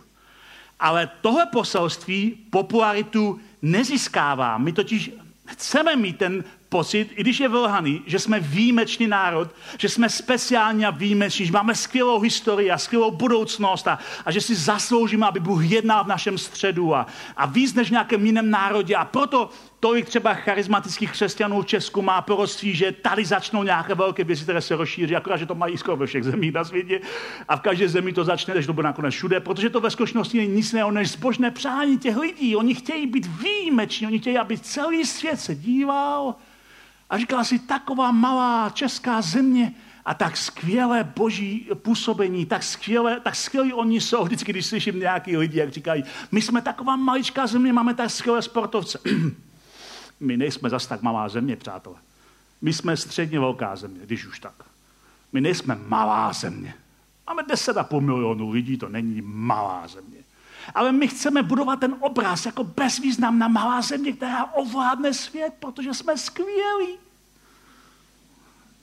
Ale 0.79 1.09
tohle 1.21 1.45
poselství 1.45 2.37
popularitu 2.49 3.39
nezískává. 3.61 4.57
My 4.57 4.73
totiž 4.73 5.11
chceme 5.45 5.95
mít 5.95 6.17
ten 6.17 6.43
pocit, 6.69 7.09
i 7.15 7.21
když 7.21 7.39
je 7.39 7.47
vlhaný, 7.47 8.01
že 8.05 8.19
jsme 8.19 8.39
výjimečný 8.39 9.07
národ, 9.07 9.49
že 9.77 9.89
jsme 9.89 10.09
speciální 10.09 10.85
a 10.85 10.91
výjimeční, 10.91 11.45
že 11.45 11.51
máme 11.51 11.75
skvělou 11.75 12.19
historii 12.19 12.71
a 12.71 12.77
skvělou 12.77 13.11
budoucnost 13.11 13.87
a, 13.87 13.99
a 14.25 14.31
že 14.31 14.41
si 14.41 14.55
zasloužíme, 14.55 15.27
aby 15.27 15.39
Bůh 15.39 15.63
jednal 15.63 16.03
v 16.03 16.07
našem 16.07 16.37
středu 16.37 16.95
a, 16.95 17.07
a 17.37 17.45
víc 17.45 17.73
než 17.73 17.87
v 17.87 17.91
nějakém 17.91 18.25
jiném 18.25 18.49
národě. 18.49 18.95
A 18.95 19.05
proto 19.05 19.49
tolik 19.79 20.05
třeba 20.05 20.33
charismatických 20.33 21.11
křesťanů 21.11 21.61
v 21.61 21.65
Česku 21.65 22.01
má 22.01 22.21
proroctví, 22.21 22.75
že 22.75 22.91
tady 22.91 23.25
začnou 23.25 23.63
nějaké 23.63 23.95
velké 23.95 24.23
věci, 24.23 24.43
které 24.43 24.61
se 24.61 24.75
rozšíří, 24.75 25.15
akorát, 25.15 25.37
že 25.37 25.45
to 25.45 25.55
mají 25.55 25.77
skoro 25.77 25.97
ve 25.97 26.05
všech 26.05 26.23
zemích 26.23 26.53
na 26.53 26.63
světě 26.63 27.01
a 27.47 27.55
v 27.55 27.61
každé 27.61 27.89
zemi 27.89 28.13
to 28.13 28.23
začne, 28.23 28.53
než 28.53 28.65
to 28.65 28.73
bude 28.73 28.87
nakonec 28.87 29.13
všude, 29.13 29.39
protože 29.39 29.69
to 29.69 29.81
ve 29.81 29.89
skutečnosti 29.89 30.37
není 30.37 30.53
nic 30.53 30.73
jiného 30.73 30.91
než 30.91 31.11
zbožné 31.11 31.51
přání 31.51 31.97
těch 31.97 32.17
lidí. 32.17 32.55
Oni 32.55 32.75
chtějí 32.75 33.07
být 33.07 33.25
výjimeční, 33.25 34.07
oni 34.07 34.19
chtějí, 34.19 34.37
aby 34.37 34.57
celý 34.57 35.05
svět 35.05 35.39
se 35.39 35.55
díval 35.55 36.35
a 37.09 37.17
říkal 37.17 37.43
si, 37.43 37.59
taková 37.59 38.11
malá 38.11 38.69
česká 38.69 39.21
země 39.21 39.73
a 40.05 40.13
tak 40.13 40.37
skvělé 40.37 41.03
boží 41.03 41.69
působení, 41.73 42.45
tak 42.45 42.63
skvělé, 42.63 43.19
tak 43.19 43.35
skvělí 43.35 43.73
oni 43.73 44.01
jsou. 44.01 44.23
Vždycky, 44.23 44.51
když 44.51 44.65
slyším 44.65 44.99
nějaký 44.99 45.37
lidi, 45.37 45.59
jak 45.59 45.69
říkají, 45.69 46.03
my 46.31 46.41
jsme 46.41 46.61
taková 46.61 46.95
maličká 46.95 47.47
země, 47.47 47.73
máme 47.73 47.93
tak 47.93 48.09
skvělé 48.09 48.41
sportovce. 48.41 48.99
My 50.19 50.37
nejsme 50.37 50.69
zas 50.69 50.87
tak 50.87 51.01
malá 51.01 51.29
země, 51.29 51.55
přátelé. 51.55 51.95
My 52.61 52.73
jsme 52.73 52.97
středně 52.97 53.39
velká 53.39 53.75
země, 53.75 53.99
když 54.03 54.25
už 54.25 54.39
tak. 54.39 54.53
My 55.33 55.41
nejsme 55.41 55.75
malá 55.75 56.33
země. 56.33 56.73
Máme 57.27 57.43
10,5 57.43 58.01
milionů 58.01 58.49
lidí, 58.49 58.77
to 58.77 58.89
není 58.89 59.21
malá 59.21 59.87
země. 59.87 60.17
Ale 60.75 60.91
my 60.91 61.07
chceme 61.07 61.43
budovat 61.43 61.79
ten 61.79 61.95
obraz 61.99 62.45
jako 62.45 62.63
bezvýznamná 62.63 63.47
malá 63.47 63.81
země, 63.81 64.13
která 64.13 64.45
ovládne 64.45 65.13
svět, 65.13 65.53
protože 65.59 65.93
jsme 65.93 66.17
skvělí. 66.17 66.97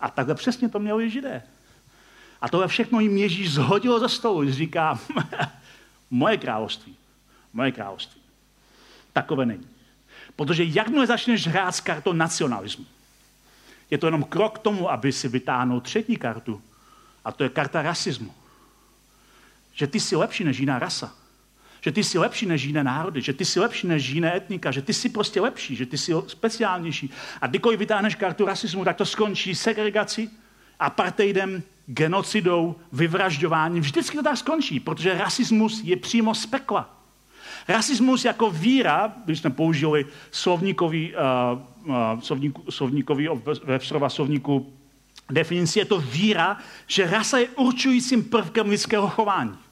A 0.01 0.11
takhle 0.11 0.35
přesně 0.35 0.68
to 0.68 0.79
měli 0.79 1.11
židé. 1.11 1.42
A 2.40 2.49
tohle 2.49 2.68
všechno 2.68 3.01
jim 3.01 3.16
Ježíš 3.16 3.53
zhodil 3.53 4.01
ze 4.01 4.09
stolu. 4.09 4.51
Říká, 4.51 4.99
moje 6.11 6.37
království, 6.37 6.97
moje 7.53 7.73
království. 7.73 8.20
Takové 9.12 9.47
není. 9.47 9.73
Protože 10.37 10.64
jakmile 10.64 11.07
začneš 11.07 11.47
hrát 11.47 11.73
s 11.73 11.81
kartou 11.81 12.12
nacionalismu, 12.12 12.85
je 13.90 13.99
to 13.99 14.07
jenom 14.07 14.23
krok 14.23 14.59
k 14.59 14.62
tomu, 14.62 14.90
aby 14.90 15.12
si 15.12 15.29
vytáhnul 15.29 15.81
třetí 15.81 16.16
kartu. 16.16 16.62
A 17.25 17.33
to 17.33 17.42
je 17.42 17.49
karta 17.49 17.83
rasismu. 17.83 18.35
Že 19.73 19.87
ty 19.87 20.01
jsi 20.01 20.16
lepší 20.16 20.44
než 20.44 20.59
jiná 20.59 20.79
rasa. 20.79 21.14
Že 21.81 21.92
ty 21.92 22.05
jsi 22.05 22.18
lepší 22.18 22.47
než 22.47 22.62
jiné 22.62 22.85
národy. 22.85 23.23
Že 23.23 23.33
ty 23.33 23.44
jsi 23.44 23.61
lepší 23.61 23.87
než 23.87 24.09
jiné 24.09 24.37
etnika. 24.37 24.70
Že 24.70 24.83
ty 24.83 24.92
jsi 24.92 25.09
prostě 25.09 25.40
lepší. 25.40 25.77
Že 25.77 25.87
ty 25.87 25.99
jsi 25.99 26.12
speciálnější. 26.27 27.11
A 27.40 27.47
kdykoliv 27.47 27.79
vytáhneš 27.79 28.14
kartu 28.14 28.47
rasismu, 28.47 28.85
tak 28.85 28.97
to 28.97 29.07
skončí 29.07 29.55
segregací, 29.55 30.31
apartheidem, 30.81 31.62
genocidou, 31.87 32.77
vyvražďováním. 32.92 33.83
Vždycky 33.83 34.16
to 34.16 34.23
tak 34.23 34.37
skončí, 34.37 34.81
protože 34.81 35.18
rasismus 35.18 35.81
je 35.85 35.97
přímo 35.97 36.35
z 36.35 36.47
pekla. 36.47 36.93
Rasismus 37.68 38.24
jako 38.24 38.50
víra, 38.50 39.12
když 39.24 39.38
jsme 39.38 39.50
použili 39.50 40.07
slovníkový, 40.31 41.14
uh, 41.14 41.88
uh, 41.88 42.20
slovníku, 42.20 42.70
slovníkový 42.70 43.29
ve 43.64 43.79
slovníku 44.09 44.72
definici, 45.31 45.79
je 45.79 45.85
to 45.85 45.98
víra, 45.98 46.59
že 46.87 47.11
rasa 47.11 47.38
je 47.38 47.48
určujícím 47.48 48.24
prvkem 48.24 48.68
lidského 48.68 49.09
chování. 49.09 49.63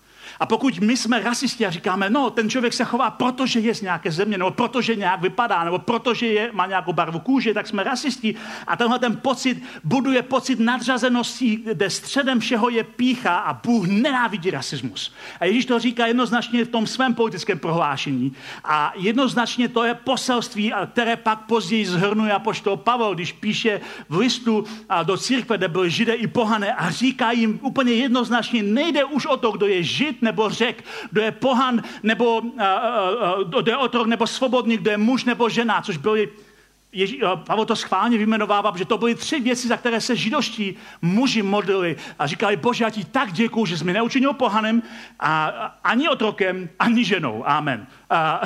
A 0.42 0.46
pokud 0.46 0.80
my 0.80 0.96
jsme 0.96 1.20
rasisti 1.20 1.66
a 1.66 1.70
říkáme, 1.70 2.10
no, 2.10 2.30
ten 2.30 2.50
člověk 2.50 2.72
se 2.72 2.84
chová, 2.84 3.10
protože 3.10 3.60
je 3.60 3.74
z 3.74 3.82
nějaké 3.82 4.10
země, 4.10 4.38
nebo 4.38 4.50
protože 4.50 4.96
nějak 4.96 5.20
vypadá, 5.20 5.64
nebo 5.64 5.78
protože 5.78 6.26
je, 6.26 6.50
má 6.52 6.66
nějakou 6.66 6.92
barvu 6.92 7.18
kůže, 7.18 7.54
tak 7.54 7.66
jsme 7.66 7.84
rasisti. 7.84 8.34
A 8.66 8.76
tenhle 8.76 8.98
ten 8.98 9.16
pocit 9.16 9.62
buduje 9.84 10.22
pocit 10.22 10.60
nadřazenosti, 10.60 11.56
kde 11.56 11.90
středem 11.90 12.40
všeho 12.40 12.68
je 12.68 12.84
pícha 12.84 13.36
a 13.36 13.54
Bůh 13.54 13.86
nenávidí 13.86 14.50
rasismus. 14.50 15.14
A 15.40 15.44
Ježíš 15.44 15.66
to 15.66 15.78
říká 15.78 16.06
jednoznačně 16.06 16.64
v 16.64 16.68
tom 16.68 16.86
svém 16.86 17.14
politickém 17.14 17.58
prohlášení. 17.58 18.32
A 18.64 18.92
jednoznačně 18.96 19.68
to 19.68 19.84
je 19.84 19.94
poselství, 19.94 20.72
které 20.92 21.16
pak 21.16 21.46
později 21.46 21.86
zhrnuje 21.86 22.32
apoštol 22.32 22.76
Pavel, 22.76 23.14
když 23.14 23.32
píše 23.32 23.80
v 24.08 24.16
listu 24.16 24.64
do 25.02 25.16
církve, 25.16 25.58
kde 25.58 25.68
byl 25.68 25.88
židé 25.88 26.14
i 26.14 26.26
pohané 26.26 26.74
a 26.74 26.90
říká 26.90 27.30
jim 27.30 27.58
úplně 27.62 27.92
jednoznačně, 27.92 28.62
nejde 28.62 29.04
už 29.04 29.26
o 29.26 29.36
to, 29.36 29.52
kdo 29.52 29.66
je 29.66 29.82
žid 29.82 30.22
nebo 30.22 30.31
řek, 30.48 30.84
kdo 31.10 31.22
je 31.22 31.30
pohan 31.30 31.82
nebo 32.02 32.38
uh, 32.38 32.42
uh, 32.44 33.60
kdo 33.60 33.72
je 33.72 33.76
otrok 33.76 34.06
nebo 34.06 34.26
svobodný, 34.26 34.76
kdo 34.76 34.90
je 34.90 34.96
muž 34.96 35.24
nebo 35.24 35.48
žena, 35.48 35.82
což 35.82 35.96
byly 35.96 36.28
Ježí, 36.94 37.20
Pavel 37.46 37.64
to 37.64 37.76
schválně 37.76 38.18
vyjmenovává, 38.18 38.72
že 38.76 38.84
to 38.84 38.98
byly 38.98 39.14
tři 39.14 39.40
věci, 39.40 39.68
za 39.68 39.76
které 39.76 40.00
se 40.00 40.16
židovští 40.16 40.76
muži 41.02 41.42
modlili 41.42 41.96
a 42.18 42.26
říkali, 42.26 42.56
bože, 42.56 42.84
já 42.84 42.90
ti 42.90 43.04
tak 43.04 43.32
děkuju, 43.32 43.66
že 43.66 43.78
jsi 43.78 43.84
mi 43.84 43.92
neučinil 43.92 44.32
pohanem 44.32 44.82
a, 45.20 45.46
a, 45.46 45.66
ani 45.84 46.08
otrokem, 46.08 46.68
ani 46.78 47.04
ženou. 47.04 47.42
Amen. 47.46 47.86
A, 48.10 48.42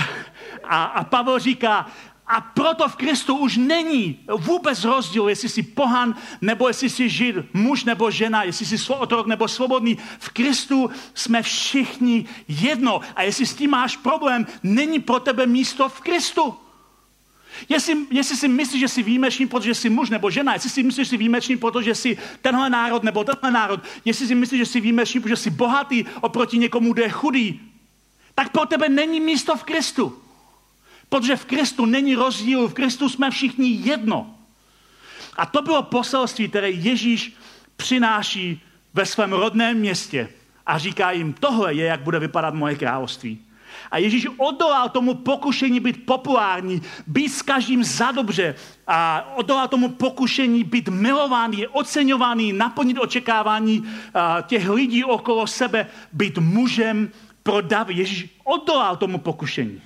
a, 0.65 0.85
a 0.85 1.05
Pavel 1.05 1.39
říká, 1.39 1.87
A 2.27 2.41
proto 2.41 2.89
v 2.89 2.97
Kristu 2.97 3.37
už 3.37 3.57
není 3.57 4.19
vůbec 4.39 4.85
rozdíl, 4.85 5.29
jestli 5.29 5.49
jsi 5.49 5.63
pohan, 5.63 6.15
nebo 6.41 6.69
jestli 6.69 6.91
jsi 6.91 7.09
žid, 7.09 7.37
muž 7.55 7.85
nebo 7.85 8.11
žena, 8.11 8.43
jestli 8.43 8.67
jsi 8.67 8.93
otrok 8.93 9.27
nebo 9.27 9.49
svobodný. 9.49 9.99
V 10.19 10.29
Kristu 10.29 10.91
jsme 11.15 11.43
všichni 11.43 12.27
jedno. 12.49 13.01
A 13.17 13.23
jestli 13.23 13.47
s 13.47 13.55
tím 13.55 13.71
máš 13.71 13.97
problém, 13.97 14.47
není 14.63 14.99
pro 14.99 15.21
tebe 15.21 15.47
místo 15.47 15.89
v 15.89 16.01
Kristu. 16.01 16.55
Jestli, 17.69 17.97
jestli 18.11 18.37
si 18.37 18.49
myslíš, 18.49 18.81
že 18.81 18.89
jsi 18.89 19.03
výjimečný, 19.03 19.47
protože 19.47 19.75
jsi 19.75 19.91
muž 19.91 20.11
nebo 20.11 20.31
žena, 20.31 20.53
jestli 20.53 20.71
si 20.71 20.83
myslíš, 20.83 21.07
že 21.07 21.11
jsi 21.11 21.17
výjimečný, 21.17 21.57
protože 21.57 21.95
jsi 21.95 22.19
tenhle 22.43 22.71
národ 22.71 23.03
nebo 23.03 23.25
tenhle 23.25 23.51
národ, 23.51 23.81
jestli 24.05 24.27
si 24.27 24.35
myslíš, 24.35 24.59
že 24.59 24.67
jsi 24.67 24.81
výjimečný, 24.81 25.21
protože 25.21 25.37
jsi 25.37 25.51
bohatý 25.51 26.05
oproti 26.21 26.59
někomu, 26.59 26.93
kdo 26.93 27.03
je 27.03 27.09
chudý, 27.09 27.61
tak 28.35 28.53
pro 28.53 28.67
tebe 28.67 28.89
není 28.89 29.21
místo 29.21 29.57
v 29.57 29.65
Kristu. 29.65 30.26
Protože 31.09 31.37
v 31.37 31.45
Kristu 31.45 31.87
není 31.87 32.15
rozdíl, 32.15 32.69
v 32.69 32.75
Kristu 32.75 33.09
jsme 33.09 33.31
všichni 33.31 33.69
jedno. 33.69 34.35
A 35.37 35.47
to 35.47 35.63
bylo 35.63 35.83
poselství, 35.83 36.49
které 36.49 36.71
Ježíš 36.71 37.37
přináší 37.77 38.61
ve 38.95 39.07
svém 39.07 39.33
rodném 39.33 39.79
městě 39.79 40.29
a 40.67 40.79
říká 40.79 41.11
jim, 41.11 41.33
tohle 41.33 41.75
je, 41.75 41.87
jak 41.87 42.01
bude 42.01 42.19
vypadat 42.19 42.55
moje 42.55 42.75
království. 42.75 43.39
A 43.91 43.99
Ježíš 43.99 44.27
odolal 44.37 44.89
tomu 44.89 45.15
pokušení 45.15 45.81
být 45.81 46.07
populární, 46.07 46.83
být 47.07 47.29
s 47.29 47.43
každým 47.43 47.85
za 47.85 48.11
dobře 48.11 48.55
a 48.87 49.29
odolal 49.37 49.69
tomu 49.69 49.89
pokušení 49.89 50.65
být 50.65 50.89
milovaný, 50.89 51.67
oceňovaný, 51.67 52.53
naplnit 52.53 52.99
očekávání 52.99 53.85
těch 54.47 54.69
lidí 54.69 55.05
okolo 55.05 55.47
sebe, 55.47 55.87
být 56.13 56.39
mužem 56.39 57.11
pro 57.43 57.61
davy. 57.61 57.95
Ježíš 57.95 58.29
odolal 58.45 58.97
tomu 58.97 59.19
pokušení 59.19 59.83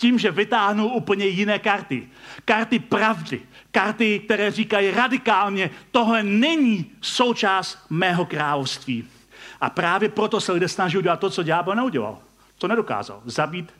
tím, 0.00 0.18
že 0.18 0.30
vytáhnul 0.30 0.86
úplně 0.86 1.26
jiné 1.26 1.58
karty. 1.58 2.08
Karty 2.44 2.78
pravdy. 2.78 3.40
Karty, 3.70 4.18
které 4.18 4.50
říkají 4.50 4.90
radikálně, 4.90 5.70
tohle 5.90 6.22
není 6.22 6.90
součást 7.00 7.78
mého 7.90 8.26
království. 8.26 9.04
A 9.60 9.70
právě 9.70 10.08
proto 10.08 10.40
se 10.40 10.52
lidé 10.52 10.68
snaží 10.68 10.98
udělat 10.98 11.20
to, 11.20 11.30
co 11.30 11.42
ďábel 11.42 11.74
neudělal. 11.74 12.18
To 12.58 12.68
nedokázal. 12.68 13.22
Zabít 13.24 13.72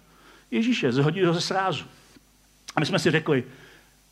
Ježíše, 0.50 0.92
zhodit 0.92 1.24
ho 1.24 1.34
ze 1.34 1.40
srázu. 1.40 1.84
A 2.76 2.80
my 2.80 2.86
jsme 2.86 2.98
si 2.98 3.10
řekli, 3.10 3.44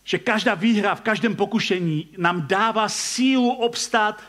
že 0.04 0.18
každá 0.18 0.54
výhra 0.54 0.94
v 0.94 1.00
každém 1.00 1.36
pokušení 1.36 2.09
nám 2.18 2.46
dává 2.46 2.88
sílu 2.88 3.50
obstát 3.50 4.22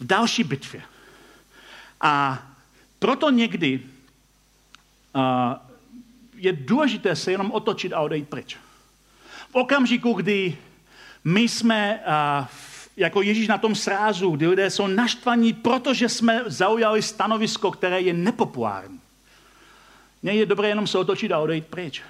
v 0.00 0.06
další 0.06 0.44
bitvě. 0.44 0.82
A 2.00 2.42
proto 2.98 3.30
někdy 3.30 3.80
uh, 5.14 5.67
je 6.38 6.52
důležité 6.52 7.16
se 7.16 7.32
jenom 7.32 7.50
otočit 7.50 7.92
a 7.92 8.00
odejít 8.00 8.28
pryč. 8.28 8.56
V 9.50 9.54
okamžiku, 9.54 10.12
kdy 10.12 10.56
my 11.24 11.48
jsme 11.48 12.00
jako 12.96 13.22
Ježíš 13.22 13.48
na 13.48 13.58
tom 13.58 13.74
srázu, 13.74 14.30
kdy 14.30 14.46
lidé 14.46 14.70
jsou 14.70 14.86
naštvaní, 14.86 15.52
protože 15.52 16.08
jsme 16.08 16.42
zaujali 16.46 17.02
stanovisko, 17.02 17.70
které 17.70 18.00
je 18.00 18.12
nepopulární. 18.12 19.00
Mně 20.22 20.32
je 20.32 20.46
dobré 20.46 20.68
jenom 20.68 20.86
se 20.86 20.98
otočit 20.98 21.32
a 21.32 21.38
odejít 21.38 21.66
pryč. 21.66 22.02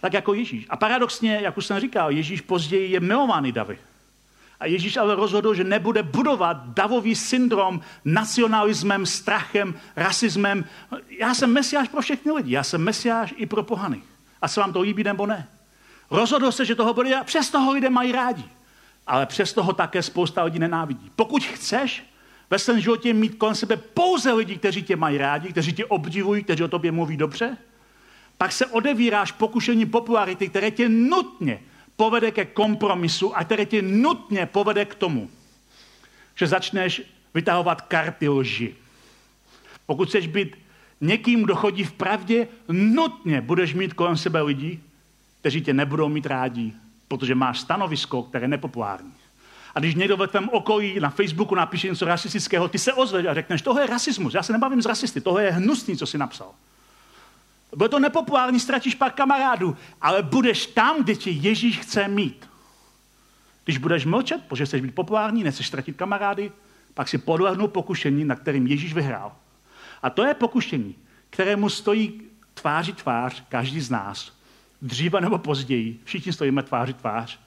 Tak 0.00 0.12
jako 0.12 0.34
Ježíš. 0.34 0.66
A 0.68 0.76
paradoxně, 0.76 1.38
jak 1.42 1.56
už 1.56 1.66
jsem 1.66 1.80
říkal, 1.80 2.10
Ježíš 2.10 2.40
později 2.40 2.90
je 2.90 3.00
milovaný 3.00 3.52
davy. 3.52 3.78
A 4.62 4.66
Ježíš 4.66 4.96
ale 4.96 5.14
rozhodl, 5.14 5.54
že 5.54 5.64
nebude 5.64 6.02
budovat 6.02 6.56
davový 6.66 7.14
syndrom 7.14 7.80
nacionalismem, 8.04 9.06
strachem, 9.06 9.74
rasismem. 9.96 10.64
Já 11.18 11.34
jsem 11.34 11.52
mesiáš 11.52 11.88
pro 11.88 12.00
všechny 12.00 12.32
lidi, 12.32 12.52
já 12.54 12.62
jsem 12.62 12.80
mesiáš 12.80 13.34
i 13.36 13.46
pro 13.46 13.62
pohany. 13.62 14.02
A 14.42 14.48
se 14.48 14.60
vám 14.60 14.72
to 14.72 14.80
líbí 14.80 15.04
nebo 15.04 15.26
ne. 15.26 15.48
Rozhodl 16.10 16.52
se, 16.52 16.64
že 16.64 16.74
toho 16.74 16.94
bude 16.94 17.14
a 17.14 17.24
přes 17.24 17.50
toho 17.50 17.72
lidé 17.72 17.90
mají 17.90 18.12
rádi. 18.12 18.44
Ale 19.06 19.26
přes 19.26 19.52
toho 19.52 19.72
také 19.72 20.02
spousta 20.02 20.42
lidí 20.42 20.58
nenávidí. 20.58 21.10
Pokud 21.16 21.44
chceš 21.44 22.04
ve 22.50 22.58
svém 22.58 22.80
životě 22.80 23.14
mít 23.14 23.34
kolem 23.34 23.54
sebe 23.54 23.76
pouze 23.76 24.32
lidi, 24.32 24.56
kteří 24.56 24.82
tě 24.82 24.96
mají 24.96 25.18
rádi, 25.18 25.48
kteří 25.48 25.72
tě 25.72 25.86
obdivují, 25.86 26.44
kteří 26.44 26.62
o 26.62 26.68
tobě 26.68 26.92
mluví 26.92 27.16
dobře, 27.16 27.56
pak 28.38 28.52
se 28.52 28.66
odevíráš 28.66 29.32
pokušení 29.32 29.86
popularity, 29.86 30.48
které 30.48 30.70
tě 30.70 30.88
nutně 30.88 31.60
povede 32.02 32.30
ke 32.30 32.44
kompromisu 32.44 33.36
a 33.36 33.44
které 33.44 33.66
tě 33.66 33.82
nutně 33.82 34.46
povede 34.46 34.84
k 34.84 34.94
tomu, 34.94 35.30
že 36.34 36.46
začneš 36.46 37.02
vytahovat 37.34 37.80
karty 37.80 38.28
lži. 38.28 38.74
Pokud 39.86 40.08
chceš 40.08 40.26
být 40.26 40.56
někým, 41.00 41.42
kdo 41.42 41.54
chodí 41.54 41.84
v 41.84 41.92
pravdě, 41.92 42.48
nutně 42.68 43.40
budeš 43.40 43.74
mít 43.74 43.94
kolem 43.94 44.16
sebe 44.16 44.42
lidi, 44.42 44.80
kteří 45.40 45.60
tě 45.62 45.74
nebudou 45.74 46.08
mít 46.08 46.26
rádi, 46.26 46.72
protože 47.08 47.34
máš 47.34 47.60
stanovisko, 47.60 48.22
které 48.22 48.44
je 48.44 48.48
nepopulární. 48.48 49.14
A 49.74 49.80
když 49.80 49.94
někdo 49.94 50.16
ve 50.16 50.26
tvém 50.26 50.48
okolí 50.48 51.00
na 51.00 51.10
Facebooku 51.10 51.54
napíše 51.54 51.88
něco 51.88 52.04
rasistického, 52.04 52.68
ty 52.68 52.78
se 52.78 52.92
ozveš 52.92 53.26
a 53.26 53.34
řekneš, 53.34 53.62
tohle 53.62 53.82
je 53.82 53.86
rasismus, 53.86 54.34
já 54.34 54.42
se 54.42 54.52
nebavím 54.52 54.82
z 54.82 54.86
rasisty, 54.86 55.20
tohle 55.20 55.44
je 55.44 55.50
hnusný, 55.50 55.96
co 55.96 56.06
jsi 56.06 56.18
napsal. 56.18 56.50
Bude 57.76 57.88
to 57.88 57.98
nepopulární, 57.98 58.60
ztratíš 58.60 58.94
pár 58.94 59.10
kamarádů, 59.10 59.76
ale 60.00 60.22
budeš 60.22 60.66
tam, 60.66 61.02
kde 61.02 61.14
tě 61.14 61.30
Ježíš 61.30 61.78
chce 61.78 62.08
mít. 62.08 62.48
Když 63.64 63.78
budeš 63.78 64.04
mlčet, 64.04 64.44
protože 64.48 64.66
chceš 64.66 64.80
být 64.80 64.94
populární, 64.94 65.44
nechceš 65.44 65.66
ztratit 65.66 65.96
kamarády, 65.96 66.52
pak 66.94 67.08
si 67.08 67.18
podlehnu 67.18 67.68
pokušení, 67.68 68.24
na 68.24 68.36
kterým 68.36 68.66
Ježíš 68.66 68.94
vyhrál. 68.94 69.32
A 70.02 70.10
to 70.10 70.24
je 70.24 70.34
pokušení, 70.34 70.94
kterému 71.30 71.68
stojí 71.68 72.22
tváří 72.54 72.92
tvář 72.92 73.42
každý 73.48 73.80
z 73.80 73.90
nás. 73.90 74.32
Dříve 74.82 75.20
nebo 75.20 75.38
později, 75.38 76.00
všichni 76.04 76.32
stojíme 76.32 76.62
tváří 76.62 76.94
tvář, 76.94 77.38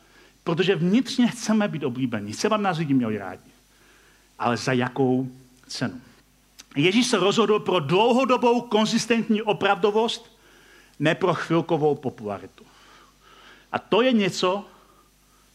protože 0.44 0.76
vnitřně 0.76 1.28
chceme 1.28 1.68
být 1.68 1.84
oblíbení, 1.84 2.32
chceme, 2.32 2.56
aby 2.56 2.64
nás 2.64 2.78
lidi 2.78 2.94
měli 2.94 3.18
rádi. 3.18 3.52
Ale 4.40 4.58
za 4.58 4.74
jakou 4.74 5.32
cenu? 5.68 6.02
Ježíš 6.76 7.08
se 7.08 7.18
rozhodl 7.18 7.60
pro 7.60 7.80
dlouhodobou 7.80 8.62
konzistentní 8.62 9.42
opravdovost, 9.42 10.40
ne 11.00 11.16
pro 11.16 11.34
chvilkovou 11.34 11.96
popularitu. 11.96 12.66
A 13.72 13.80
to 13.80 14.02
je 14.02 14.14
něco, 14.14 14.66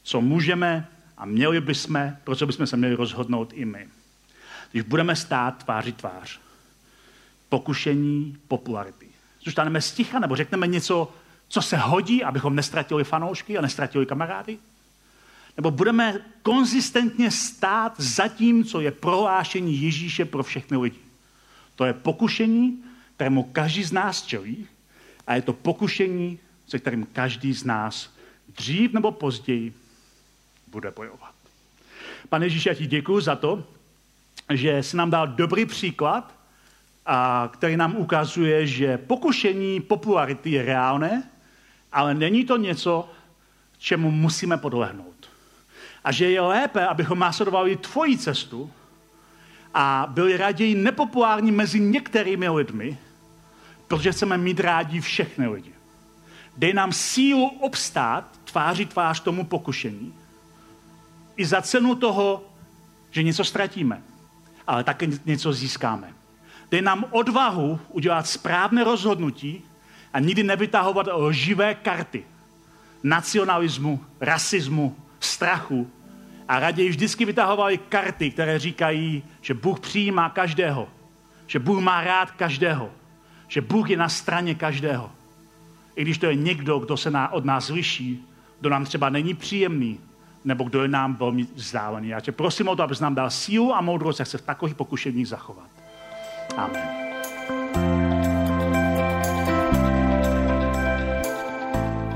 co 0.03 0.21
můžeme 0.21 0.89
a 1.19 1.25
měli 1.25 1.61
bychom, 1.61 2.13
pro 2.25 2.37
co 2.37 2.47
bychom 2.47 2.67
se 2.67 2.77
měli 2.77 2.95
rozhodnout 2.95 3.53
i 3.55 3.65
my. 3.65 3.89
Když 4.71 4.83
budeme 4.83 5.17
stát 5.17 5.65
tváří 5.65 5.93
tvář, 5.93 6.41
pokušení 7.49 8.37
popularity. 8.49 9.07
Zůstaneme 9.45 9.81
sticha 9.81 10.19
nebo 10.19 10.37
řekneme 10.37 10.67
něco, 10.67 11.13
co 11.49 11.63
se 11.63 11.77
hodí, 11.77 12.25
abychom 12.25 12.57
nestratili 12.57 13.05
fanoušky 13.05 13.59
a 13.59 13.63
nestratili 13.63 14.07
kamarády? 14.07 14.59
Nebo 15.57 15.71
budeme 15.71 16.21
konzistentně 16.43 17.31
stát 17.31 18.01
za 18.01 18.29
tím, 18.29 18.65
co 18.65 18.81
je 18.81 18.91
prohlášení 18.91 19.83
Ježíše 19.83 20.25
pro 20.25 20.43
všechny 20.43 20.77
lidi? 20.77 21.10
To 21.81 21.85
je 21.85 21.93
pokušení, 21.93 22.85
kterému 23.15 23.43
každý 23.43 23.85
z 23.85 23.93
nás 23.93 24.23
čelí 24.23 24.67
a 25.27 25.35
je 25.35 25.43
to 25.43 25.53
pokušení, 25.53 26.39
se 26.67 26.79
kterým 26.79 27.07
každý 27.13 27.55
z 27.55 27.65
nás 27.65 28.13
dřív 28.49 28.93
nebo 28.93 29.13
později 29.13 29.73
bude 30.67 30.91
bojovat. 30.91 31.35
Pane 32.29 32.47
Ježíš, 32.47 32.67
já 32.67 32.75
ti 32.75 32.87
děkuji 32.87 33.21
za 33.21 33.37
to, 33.37 33.65
že 34.53 34.83
jsi 34.83 34.97
nám 34.97 35.11
dal 35.11 35.27
dobrý 35.27 35.67
příklad, 35.67 36.35
a 37.07 37.49
který 37.53 37.77
nám 37.77 37.97
ukazuje, 37.97 38.67
že 38.67 38.99
pokušení 38.99 39.81
popularity 39.81 40.51
je 40.51 40.65
reálné, 40.65 41.23
ale 41.93 42.15
není 42.15 42.45
to 42.45 42.57
něco, 42.57 43.09
čemu 43.79 44.11
musíme 44.11 44.57
podlehnout. 44.57 45.31
A 46.05 46.13
že 46.13 46.31
je 46.31 46.41
lépe, 46.41 46.87
abychom 46.87 47.19
následovali 47.19 47.77
tvoji 47.77 48.19
cestu, 48.19 48.71
a 49.75 50.07
byli 50.09 50.37
raději 50.37 50.75
nepopulární 50.75 51.53
mezi 51.53 51.81
některými 51.81 52.49
lidmi, 52.49 52.99
protože 53.89 54.13
chceme 54.13 54.39
mít 54.39 54.61
rádi 54.61 55.01
všechny 55.01 55.49
lidi. 55.49 55.73
Dej 56.57 56.73
nám 56.73 56.93
sílu 56.93 57.49
obstát 57.49 58.39
tváří 58.45 58.87
tvář 58.87 59.21
tomu 59.21 59.45
pokušení 59.45 60.15
i 61.37 61.47
za 61.47 61.63
cenu 61.63 61.95
toho, 61.95 62.45
že 63.11 63.23
něco 63.23 63.45
ztratíme, 63.45 64.03
ale 64.67 64.85
také 64.85 65.09
něco 65.27 65.53
získáme. 65.53 66.13
Dej 66.71 66.83
nám 66.83 67.05
odvahu 67.11 67.81
udělat 67.89 68.27
správné 68.27 68.85
rozhodnutí 68.85 69.65
a 70.13 70.21
nikdy 70.21 70.43
nevytahovat 70.43 71.07
lživé 71.13 71.75
karty 71.75 72.25
nacionalismu, 73.03 74.05
rasismu, 74.21 74.97
strachu, 75.21 75.91
a 76.51 76.59
raději 76.59 76.91
vždycky 76.91 77.25
vytahovali 77.25 77.79
karty, 77.79 78.31
které 78.31 78.59
říkají, 78.59 79.23
že 79.41 79.55
Bůh 79.55 79.81
přijímá 79.81 80.29
každého, 80.29 80.89
že 81.47 81.59
Bůh 81.59 81.81
má 81.81 82.05
rád 82.05 82.31
každého, 82.31 82.91
že 83.49 83.61
Bůh 83.61 83.91
je 83.91 83.97
na 83.97 84.09
straně 84.09 84.55
každého. 84.55 85.11
I 85.97 86.03
když 86.03 86.19
to 86.19 86.27
je 86.27 86.35
někdo, 86.35 86.79
kdo 86.79 86.97
se 86.97 87.13
od 87.31 87.45
nás 87.45 87.69
liší, 87.69 88.25
kdo 88.61 88.71
nám 88.71 88.85
třeba 88.85 89.09
není 89.09 89.35
příjemný, 89.35 90.01
nebo 90.45 90.65
kdo 90.65 90.83
je 90.83 90.89
nám 90.89 91.15
velmi 91.15 91.47
vzdálený. 91.55 92.09
Já 92.09 92.21
tě 92.21 92.33
prosím 92.33 92.69
o 92.69 92.77
to, 92.77 92.83
abys 92.83 93.01
nám 93.01 93.15
dal 93.15 93.31
sílu 93.31 93.75
a 93.75 93.81
moudrost, 93.81 94.19
jak 94.19 94.29
se 94.29 94.39
v 94.39 94.43
takových 94.43 94.75
pokušeních 94.75 95.29
zachovat. 95.29 95.71
Amen. 96.57 96.89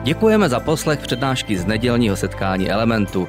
Děkujeme 0.02 0.48
za 0.48 0.60
poslech 0.60 1.00
přednášky 1.00 1.56
z 1.56 1.66
nedělního 1.66 2.16
setkání 2.16 2.70
Elementu. 2.70 3.28